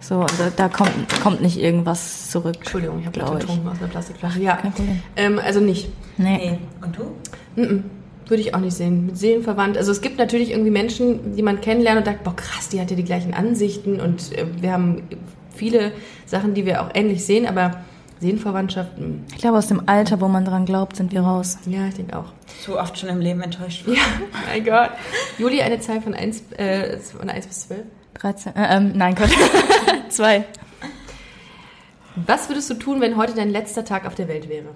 [0.00, 0.90] So, da, da kommt,
[1.22, 2.56] kommt nicht irgendwas zurück.
[2.58, 4.40] Entschuldigung, ich habe gerade getrunken aus einer Plastikflasche.
[4.40, 4.56] Ja.
[4.56, 5.02] Kein Problem.
[5.16, 5.90] Ähm, also nicht.
[6.16, 6.36] Nee.
[6.36, 6.58] Nee.
[6.84, 7.82] Und du?
[8.28, 9.06] Würde ich auch nicht sehen.
[9.06, 9.76] Mit Seelenverwandt.
[9.76, 12.90] Also es gibt natürlich irgendwie Menschen, die man kennenlernt und sagt, boah krass, die hat
[12.90, 15.02] ja die gleichen Ansichten und äh, wir haben
[15.52, 15.92] viele
[16.26, 17.82] Sachen, die wir auch ähnlich sehen, aber
[18.20, 19.20] Seelenverwandtschaft, mh.
[19.34, 21.58] Ich glaube, aus dem Alter, wo man dran glaubt, sind wir raus.
[21.66, 22.26] ja, ich denke auch.
[22.64, 23.86] Zu oft schon im Leben enttäuscht.
[23.86, 23.98] worden.
[23.98, 24.02] Ja,
[24.48, 24.90] mein Gott.
[25.38, 27.80] Juli, eine Zahl von 1, äh, von 1 bis 12.
[28.14, 29.30] 13, äh, ähm, nein, Gott.
[30.08, 30.44] Zwei.
[32.26, 34.66] Was würdest du tun, wenn heute dein letzter Tag auf der Welt wäre?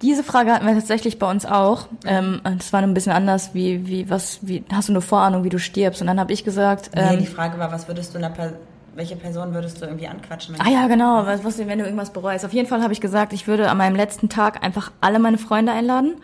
[0.00, 1.88] Diese Frage hatten wir tatsächlich bei uns auch.
[2.06, 5.50] Ähm, das war ein bisschen anders, wie, wie, was, wie, hast du eine Vorahnung, wie
[5.50, 6.00] du stirbst?
[6.00, 8.54] Und dann habe ich gesagt, Nee, ähm, die Frage war, was würdest du einer per
[8.94, 10.54] welche Person würdest du irgendwie anquatschen?
[10.54, 11.26] wenn Ah ja, genau.
[11.26, 12.44] Was, was, wenn du irgendwas bereust.
[12.44, 15.38] Auf jeden Fall habe ich gesagt, ich würde an meinem letzten Tag einfach alle meine
[15.38, 16.16] Freunde einladen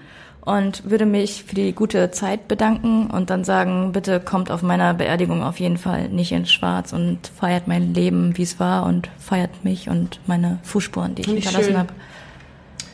[0.46, 4.94] und würde mich für die gute Zeit bedanken und dann sagen, bitte kommt auf meiner
[4.94, 9.10] Beerdigung auf jeden Fall nicht in Schwarz und feiert mein Leben, wie es war und
[9.18, 11.92] feiert mich und meine Fußspuren, die ich Finde hinterlassen habe.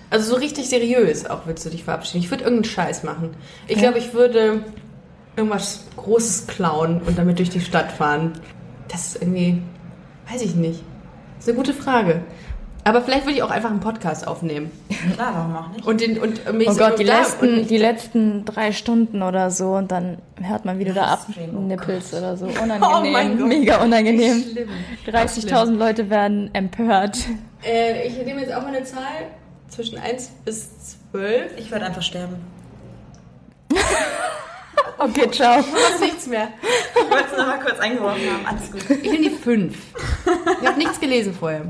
[0.09, 2.25] Also so richtig seriös auch würdest du dich verabschieden.
[2.25, 3.31] Ich würde irgendeinen Scheiß machen.
[3.67, 4.65] Ich glaube, ich würde
[5.37, 8.33] irgendwas Großes klauen und damit durch die Stadt fahren.
[8.93, 9.63] Das ist irgendwie,
[10.31, 10.83] weiß ich nicht.
[11.37, 12.23] Das ist eine gute Frage.
[12.85, 14.71] Aber vielleicht würde ich auch einfach einen Podcast aufnehmen.
[15.15, 15.87] Klar, warum auch nicht?
[15.87, 19.93] Und, den, und mich Oh Gott, die letzten, die letzten drei Stunden oder so und
[19.93, 22.47] dann hört man, wie du da Livestream, oh abnippelst oder so.
[22.47, 23.49] Unangenehm, Oh mein Gott.
[23.49, 24.43] mega unangenehm.
[24.43, 24.69] Schlimm.
[25.07, 27.19] 30.000 Leute werden empört.
[27.65, 29.29] Äh, ich nehme jetzt auch mal eine Zahl
[29.69, 30.69] zwischen 1 bis
[31.13, 31.53] 12.
[31.57, 32.37] Ich würde einfach sterben.
[34.99, 35.61] Okay, ciao.
[35.61, 36.49] Du hast nichts mehr.
[37.05, 38.47] Ich wollte es nochmal kurz eingeworfen haben.
[38.47, 38.91] Alles gut.
[39.03, 39.77] Ich nehme die fünf.
[40.61, 41.63] Ich habe nichts gelesen vorher.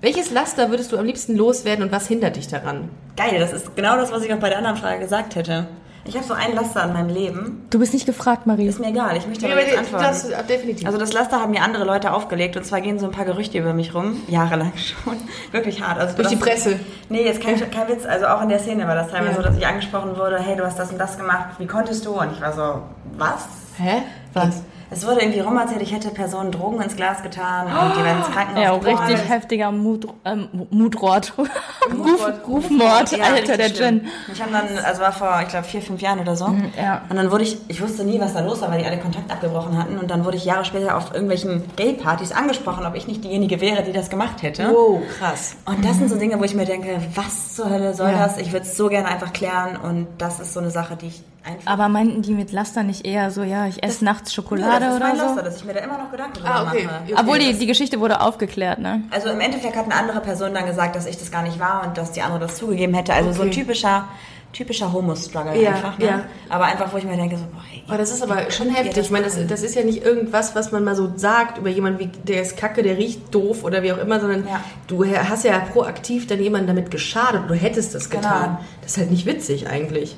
[0.00, 2.88] Welches Laster würdest du am liebsten loswerden und was hindert dich daran?
[3.16, 5.66] Geil, das ist genau das, was ich auch bei der anderen Frage gesagt hätte.
[6.04, 7.66] Ich habe so ein Laster an meinem Leben.
[7.68, 8.66] Du bist nicht gefragt, Marie.
[8.68, 10.04] Ist mir egal, ich möchte Ja, aber jetzt antworten.
[10.04, 10.86] das, definitiv.
[10.86, 13.58] Also das Laster haben mir andere Leute aufgelegt und zwar gehen so ein paar Gerüchte
[13.58, 15.16] über mich rum, jahrelang schon,
[15.50, 15.98] wirklich hart.
[15.98, 16.78] Also Durch die Presse.
[17.10, 19.36] Nee, jetzt kein, kein Witz, also auch in der Szene war das teilweise Ja.
[19.36, 22.12] so, dass ich angesprochen wurde, hey, du hast das und das gemacht, wie konntest du?
[22.18, 22.80] Und ich war so,
[23.18, 23.46] was?
[23.76, 24.02] Hä?
[24.32, 24.62] Was?
[24.90, 28.18] Es wurde irgendwie rum erzählt, ich hätte Personen Drogen ins Glas getan und die werden
[28.18, 29.10] ins Krankenhaus Ja, gebracht.
[29.10, 31.34] richtig heftiger Mut, ähm, Mutrot.
[31.38, 31.48] Ruf,
[31.90, 32.48] Rufmord.
[32.48, 34.00] Rufmord, Ja, Alter, der schlimm.
[34.00, 34.08] Gin.
[34.28, 36.46] Mich haben dann, also war vor, ich glaube, vier, fünf Jahren oder so.
[36.80, 37.02] ja.
[37.08, 39.30] Und dann wurde ich, ich wusste nie, was da los war, weil die alle Kontakt
[39.30, 39.98] abgebrochen hatten.
[39.98, 43.82] Und dann wurde ich Jahre später auf irgendwelchen Gay-Partys angesprochen, ob ich nicht diejenige wäre,
[43.82, 44.70] die das gemacht hätte.
[44.72, 45.56] Wow, krass.
[45.66, 48.18] Und das sind so Dinge, wo ich mir denke, was zur Hölle soll Ja.
[48.26, 48.38] das?
[48.38, 49.76] Ich würde es so gerne einfach klären.
[49.76, 51.70] Und das ist so eine Sache, die ich einfach...
[51.72, 54.94] Aber meinten die mit Laster nicht eher so, ja, ich esse nachts Ja, Schokolade das
[54.94, 55.42] ist mein oder Laster, so?
[55.44, 56.84] dass ich mir da immer noch Gedanken drüber Ah, okay.
[56.84, 57.00] mache.
[57.04, 59.02] Okay, Obwohl die, die Geschichte wurde aufgeklärt, ne?
[59.10, 61.84] Also im Endeffekt hat eine andere Person dann gesagt, dass ich das gar nicht war
[61.86, 63.12] und dass die andere das zugegeben hätte.
[63.14, 63.60] Also so ein Okay.
[63.60, 64.08] typischer,
[64.52, 65.98] typischer Homo-Struggle Ja, einfach.
[65.98, 66.06] Ne?
[66.06, 66.24] ja.
[66.48, 68.96] Aber einfach, wo ich mir denke, so, boah, ey, Aber das ist aber schon heftig.
[69.04, 71.98] Ich meine, das, das ist ja nicht irgendwas, was man mal so sagt über jemanden,
[71.98, 74.60] wie der ist kacke, der riecht doof oder wie auch immer, sondern Ja.
[74.86, 77.42] du hast ja proaktiv dann jemandem damit geschadet.
[77.48, 78.42] Du hättest das getan.
[78.44, 78.58] Genau.
[78.82, 80.16] Das ist halt nicht witzig eigentlich.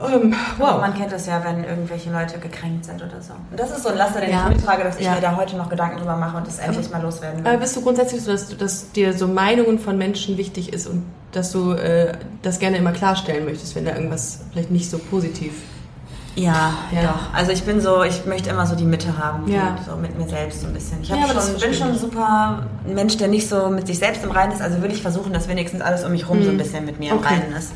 [0.00, 0.80] Ähm, Aber wow.
[0.80, 3.32] man kennt das ja, wenn irgendwelche Leute gekränkt sind oder so.
[3.50, 4.48] Und das ist so ein Laster, den Ja.
[4.48, 5.14] ich mittrage, dass ich Ja.
[5.16, 7.50] mir da heute noch Gedanken drüber mache und das endlich mal loswerden will.
[7.50, 11.02] Aber bist du grundsätzlich so, dass, dass dir so Meinungen von Menschen wichtig ist und
[11.32, 15.52] dass du äh, das gerne immer klarstellen möchtest, wenn da irgendwas vielleicht nicht so positiv
[16.36, 17.02] Ja, Ja.
[17.02, 17.34] doch.
[17.34, 19.50] Also ich bin so, ich möchte immer so die Mitte haben.
[19.50, 19.76] Ja.
[19.84, 21.02] So mit mir selbst so ein bisschen.
[21.02, 24.22] Ich Ja, aber schon, bin schon super ein Mensch, der nicht so mit sich selbst
[24.22, 24.62] im Reinen ist.
[24.62, 27.12] Also würde ich versuchen, dass wenigstens alles um mich rum so ein bisschen mit mir
[27.14, 27.18] Mhm.
[27.18, 27.34] Okay.
[27.34, 27.72] im Reinen ist.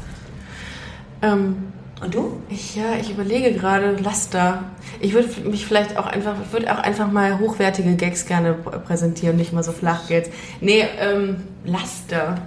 [1.23, 1.57] Ähm,
[2.03, 2.41] Und du?
[2.49, 4.65] Ich, ja, ich überlege gerade Laster.
[5.01, 9.37] Ich würde mich vielleicht auch einfach, würde auch einfach mal hochwertige Gags gerne pr- präsentieren,
[9.37, 10.29] nicht mal so Flachgags.
[10.61, 12.39] Nee, ähm, Laster.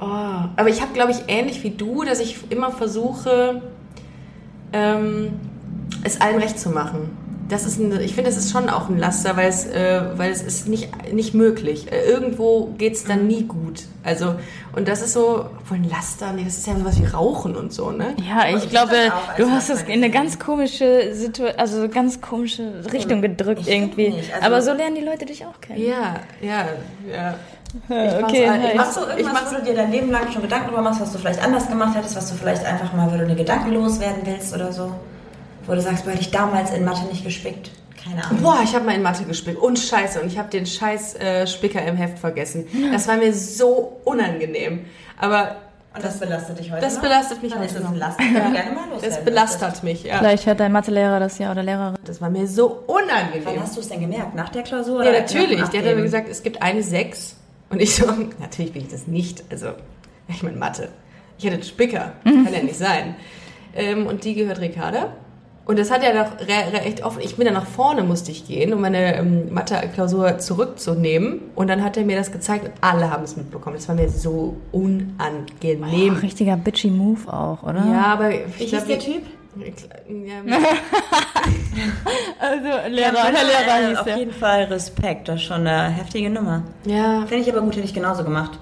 [0.00, 3.60] Oh, aber ich habe, glaube ich, ähnlich wie du, dass ich immer versuche,
[4.72, 5.34] ähm,
[6.02, 7.10] es allen recht zu machen.
[7.48, 10.32] Das ist ein, ich finde, das ist schon auch ein Laster, weil es, äh, weil
[10.32, 11.92] es ist nicht, nicht möglich.
[11.92, 13.82] Äh, irgendwo geht's dann nie gut.
[14.02, 14.34] Also,
[14.74, 17.72] und das ist so, wohl ein Laster, nee, das ist ja sowas wie Rauchen und
[17.72, 18.14] so, ne?
[18.28, 18.94] Ja, ich ich glaube,
[19.36, 24.10] du hast es in eine ganz komische Situation, also ganz komische Richtung gedrückt Ich irgendwie.
[24.10, 25.80] nicht, also- Aber so lernen die Leute dich auch kennen.
[25.82, 26.66] Ja, ja,
[27.10, 27.34] ja.
[27.88, 30.42] Mach's okay, ich Machst du Ich irgendwas, mach's- wo du dir dein Leben lang schon
[30.42, 33.16] Gedanken drüber machst, was du vielleicht anders gemacht hättest, was du vielleicht einfach mal, wo
[33.16, 34.92] du eine Gedanken loswerden willst oder so?
[35.66, 37.70] Wo du sagst, boah, hätte ich damals in Mathe nicht gespickt.
[38.02, 38.40] Keine Ahnung.
[38.42, 39.58] Boah, ich habe mal in Mathe gespickt.
[39.58, 42.66] Und scheiße, und ich habe den scheiß äh, Spicker im Heft vergessen.
[42.92, 44.84] Das war mir so unangenehm.
[45.18, 45.56] Aber
[45.94, 47.02] Und das belastet dich heute das noch?
[47.02, 47.98] belastet mich Dann heute ist das noch.
[47.98, 50.18] gerne mal loswerden es belastet mich, ja.
[50.18, 51.96] Vielleicht hört dein Mathelehrer das ja oder Lehrerin.
[52.04, 53.60] Das war mir so Wann unangenehm.
[53.60, 54.34] hast du es denn gemerkt?
[54.36, 55.04] Nach der Klausur?
[55.04, 55.60] Ja, natürlich.
[55.70, 57.36] Der hat mir gesagt, es gibt eine 6.
[57.70, 58.06] Und ich so,
[58.40, 59.42] natürlich bin ich das nicht.
[59.50, 59.70] Also,
[60.28, 60.90] ich meine Mathe.
[61.38, 62.12] Ich hätte einen Spicker.
[62.24, 63.16] Kann ja nicht sein.
[63.74, 65.12] Ähm, und die gehört Ricarda.
[65.66, 67.20] Und das hat er doch re re echt offen.
[67.22, 71.40] Ich bin dann nach vorne, musste ich gehen, um meine ähm, Mathe-Klausur zurückzunehmen.
[71.56, 73.74] Und dann hat er mir das gezeigt und alle haben es mitbekommen.
[73.76, 76.14] Das war mir so unangenehm.
[76.16, 77.84] Oh, richtiger bitchy Move auch, oder?
[77.84, 79.22] ja, aber Wie ich hieß glaube, der Typ?
[79.56, 80.58] Ja,
[82.38, 86.30] Also Lehrer, Ja, Herr Lehrer hieß Auf jeden Fall Respekt, das ist schon eine heftige
[86.30, 86.62] Nummer.
[86.84, 88.58] ja, Finde ich aber gut, hätte ich genauso gemacht.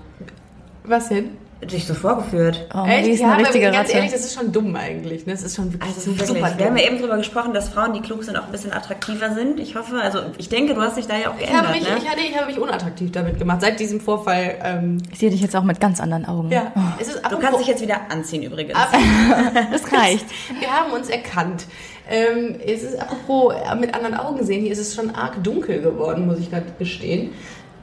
[0.84, 1.30] was denn?
[1.70, 2.66] Dich so vorgeführt.
[2.74, 3.92] Oh, die ist ja, eine aber ganz Ratte.
[3.92, 5.26] ehrlich, das ist schon dumm eigentlich.
[5.26, 5.32] Ne?
[5.32, 6.76] Das ist schon wirklich, Also wirklich, super wir haben dumm.
[6.76, 9.58] ja eben drüber gesprochen, dass Frauen, die klug sind, auch ein bisschen attraktiver sind.
[9.60, 11.82] Ich hoffe, also ich denke, du hast dich da ja auch Ich habe geändert, mich,
[11.82, 11.96] ne?
[12.02, 13.60] ich, hatte, ich habe mich unattraktiv damit gemacht.
[13.60, 14.56] Seit diesem Vorfall.
[14.62, 16.50] Ähm, Ich sehe dich jetzt auch mit ganz anderen Augen.
[16.50, 18.78] ja, es ist Du apropos- kannst dich jetzt wieder anziehen übrigens.
[19.72, 20.26] Das reicht.
[20.60, 21.66] Wir haben uns erkannt.
[22.10, 25.80] Ähm, es ist apropos äh, mit anderen Augen sehen, hier ist es schon arg dunkel
[25.80, 27.30] geworden, muss ich gerade gestehen.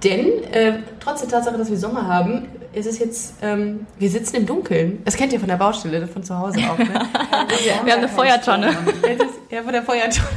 [0.03, 4.37] Denn äh, trotz der Tatsache, dass wir Sommer haben, ist es jetzt, ähm, wir sitzen
[4.37, 5.01] im Dunkeln.
[5.03, 6.77] Das kennt ihr von der Baustelle, von zu Hause auch.
[6.77, 6.87] Ne?
[7.65, 8.75] Wir haben eine Feuertonne.
[9.51, 10.29] Ja, von der Feuertonne.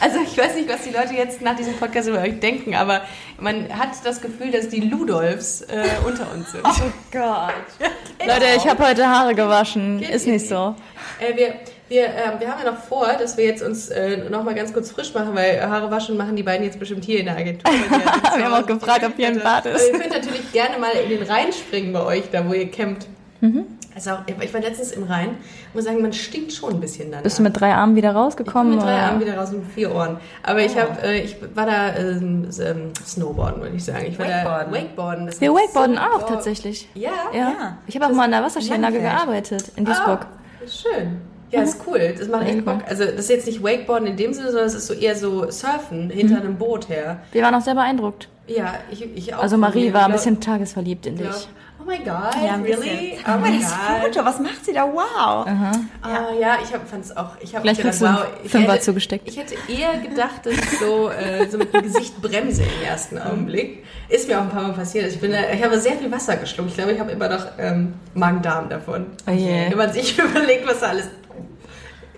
[0.00, 3.00] Also ich weiß nicht, was die Leute jetzt nach diesem Podcast über euch denken, aber
[3.40, 6.62] man hat das Gefühl, dass die Ludolfs äh, unter uns sind.
[6.64, 7.54] Oh Gott.
[8.24, 9.98] Leute, ich habe heute Haare gewaschen.
[9.98, 10.76] Geht Ist nicht so.
[11.18, 11.54] Äh, wir,
[11.88, 14.72] wir, ähm, wir haben ja noch vor, dass wir jetzt uns äh, noch mal ganz
[14.72, 17.72] kurz frisch machen, weil Haare waschen machen die beiden jetzt bestimmt hier in der Agentur.
[18.36, 19.74] Wir haben auch gefragt, ob hier ein Bad ist.
[19.74, 22.70] Also ihr könnt natürlich gerne mal in den Rhein springen bei euch, da wo ihr
[22.70, 23.06] campt.
[23.40, 23.66] Mhm.
[23.94, 25.38] Also auch, ich war letztens im Rhein,
[25.72, 27.22] muss sagen, man stinkt schon ein bisschen dann.
[27.22, 28.74] Bist du mit drei Armen wieder ich bin rausgekommen?
[28.74, 29.02] mit drei oder?
[29.04, 30.18] Armen wieder raus und mit vier Ohren.
[30.42, 34.04] Aber ich habe, äh, ich war da ähm, ähm, Snowboarden, würde ich sagen.
[34.06, 34.72] Ich war Wakeboarden.
[34.72, 35.26] da Wakeboarden.
[35.28, 36.28] Das Wir wakeboarden so- auch oh.
[36.28, 36.88] tatsächlich.
[36.92, 37.38] Ja, Ja.
[37.38, 37.78] Ja.
[37.86, 40.26] Ich habe auch mal in der Wasserskianlage gearbeitet in Duisburg.
[40.66, 41.22] Schön.
[41.56, 42.14] Ja, ist cool.
[42.18, 42.78] Das macht echt Bock.
[42.88, 45.50] Also, das ist jetzt nicht Wakeboarden in dem Sinne, sondern es ist so eher so
[45.50, 47.20] Surfen hinter einem Boot her.
[47.32, 48.28] Wir waren auch sehr beeindruckt.
[48.46, 49.42] Ja, ich, ich auch.
[49.42, 51.48] Also Marie war ein bisschen tagesverliebt in dich.
[51.80, 53.16] Oh my God, Ja, really?
[53.28, 54.12] Oh my das God.
[54.14, 54.84] Foto, was macht sie da?
[54.92, 55.46] Wow.
[55.46, 57.30] Ah, ja, ich fand es auch.
[57.40, 59.28] Ich Vielleicht gedacht, kriegst du wow, ich Fünfer hätte- zugesteckt.
[59.28, 63.18] Ich hätte eher gedacht, dass ich so, äh, so mit dem Gesicht bremse im ersten
[63.18, 63.84] Augenblick.
[64.08, 65.06] Ist mir auch ein paar Mal passiert.
[65.12, 66.70] Ich, bin, ich habe sehr viel Wasser geschluckt.
[66.70, 69.06] Ich glaube, ich habe immer noch ähm, Magen-Darm davon.
[69.28, 69.70] Oh je.
[69.70, 71.08] Wenn man sich überlegt, was da alles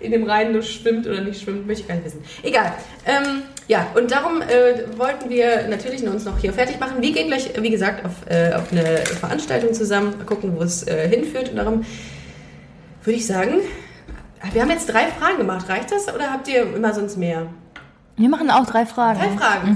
[0.01, 2.23] in dem Rhein nur schwimmt oder nicht schwimmt, möchte ich gar nicht wissen.
[2.43, 2.73] Egal.
[3.05, 7.01] Ähm, ja, und darum äh, wollten wir natürlich uns noch hier fertig machen.
[7.01, 11.07] Wir gehen gleich, wie gesagt, auf, äh, auf eine Veranstaltung zusammen, gucken, wo es äh,
[11.07, 11.49] hinführt.
[11.49, 11.85] Und darum
[13.03, 13.59] würde ich sagen,
[14.53, 15.69] wir haben jetzt drei Fragen gemacht.
[15.69, 17.47] Reicht das oder habt ihr immer sonst mehr?
[18.19, 19.17] Wir machen auch drei Fragen.
[19.17, 19.75] Drei Fragen.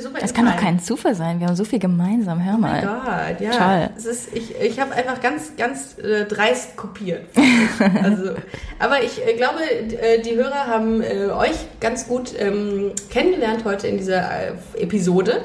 [0.00, 1.40] Super Das kann doch kein Zufall sein.
[1.40, 2.42] Wir haben so viel gemeinsam.
[2.42, 3.34] Hör Oh mein mal.
[3.34, 3.50] Gott, ja.
[3.50, 3.90] Toll.
[3.98, 7.26] Es ist, ich ich habe einfach ganz, ganz äh, dreist kopiert.
[8.02, 8.30] also,
[8.78, 13.88] aber ich äh, glaube, äh, die Hörer haben äh, euch ganz gut ähm, kennengelernt heute
[13.88, 15.42] in dieser äh, Episode.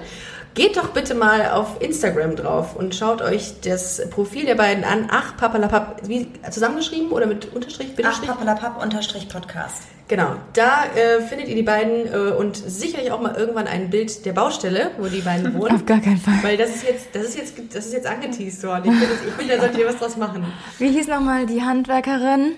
[0.54, 5.08] Geht doch bitte mal auf Instagram drauf und schaut euch das Profil der beiden an.
[5.10, 9.84] Ach, papalapap, wie zusammengeschrieben oder mit Unterstrich, Ach, papalapap unterstrich Podcast.
[10.10, 14.26] Genau, da äh, findet ihr die beiden äh, und sicherlich auch mal irgendwann ein Bild
[14.26, 15.74] der Baustelle, wo die beiden wohnen.
[15.74, 16.40] Auf gar keinen Fall.
[16.42, 18.92] Weil das ist jetzt, das ist jetzt, das ist jetzt angeteased worden.
[18.92, 20.46] Ich finde, ich finde, da solltet ihr was draus machen.
[20.80, 22.56] Wie hieß nochmal die Handwerkerin,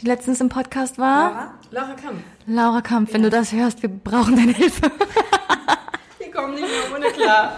[0.00, 1.52] die letztens im Podcast war?
[1.72, 2.22] Laura Kampf.
[2.46, 4.90] Laura Kampf, wenn du das hörst, wir brauchen deine Hilfe.
[6.38, 7.56] Wir kommen nicht mehr ohne klar.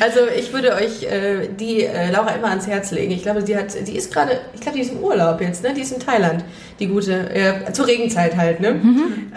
[0.00, 3.10] Also ich würde euch äh, die äh, Laura immer ans Herz legen.
[3.12, 5.74] Ich glaube, die hat, die ist gerade, ich glaube, die ist im Urlaub jetzt, ne?
[5.74, 6.42] Die ist in Thailand,
[6.78, 8.80] die gute, äh, zur Regenzeit halt, ne?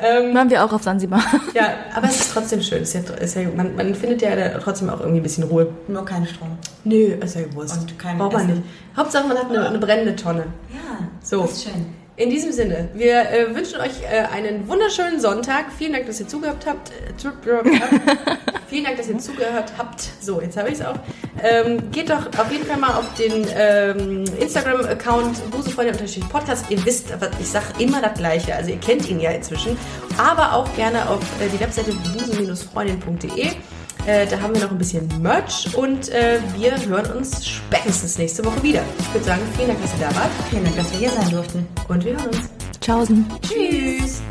[0.01, 1.21] Ähm, Waren wir auch auf Sansibar.
[1.53, 2.83] ja, aber es ist trotzdem schön.
[2.83, 5.43] Es ist ja, ist ja, man, man findet ja da trotzdem auch irgendwie ein bisschen
[5.45, 5.67] Ruhe.
[5.89, 6.57] Nur kein Strom.
[6.85, 7.77] Nö, ist ja gewusst.
[7.81, 8.61] Und kein Braucht man nicht.
[8.95, 10.45] Hauptsache, man hat eine, eine brennende Tonne.
[10.73, 11.41] Ja, So.
[11.41, 12.00] das ist schön.
[12.21, 15.71] In diesem Sinne, wir äh, wünschen euch äh, einen wunderschönen Sonntag.
[15.75, 16.91] Vielen Dank, dass ihr zugehört habt.
[16.91, 17.13] Äh.
[18.67, 20.07] Vielen Dank, dass ihr zugehört habt.
[20.21, 20.99] So, jetzt habe ich es auch.
[21.41, 26.69] Ähm, geht doch auf jeden Fall mal auf den ähm, Instagram-Account busefreunde-podcast.
[26.69, 27.07] Ihr wisst,
[27.39, 28.53] ich sage immer das Gleiche.
[28.55, 29.75] Also ihr kennt ihn ja inzwischen.
[30.19, 33.47] Aber auch gerne auf äh, die Webseite busen-freundin.de.
[34.07, 38.43] Äh, da haben wir noch ein bisschen Merch und äh, wir hören uns spätestens nächste
[38.43, 38.83] Woche wieder.
[38.99, 41.29] Ich würde sagen, vielen Dank, dass ihr da wart Vielen Dank, dass wir hier sein
[41.29, 41.67] durften.
[41.87, 42.49] und wir hören uns.
[42.81, 43.25] Tschaußen.
[43.43, 44.21] Tschüss.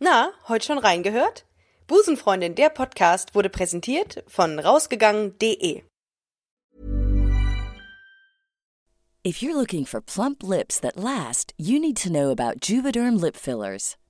[0.00, 1.44] Na, heute schon reingehört?
[1.92, 5.82] Busenfreundin, der Podcast wurde präsentiert von rausgegangen.de.
[9.22, 13.36] If you're looking for plump lips that last, you need to know about Juvederm lip
[13.36, 13.98] fillers.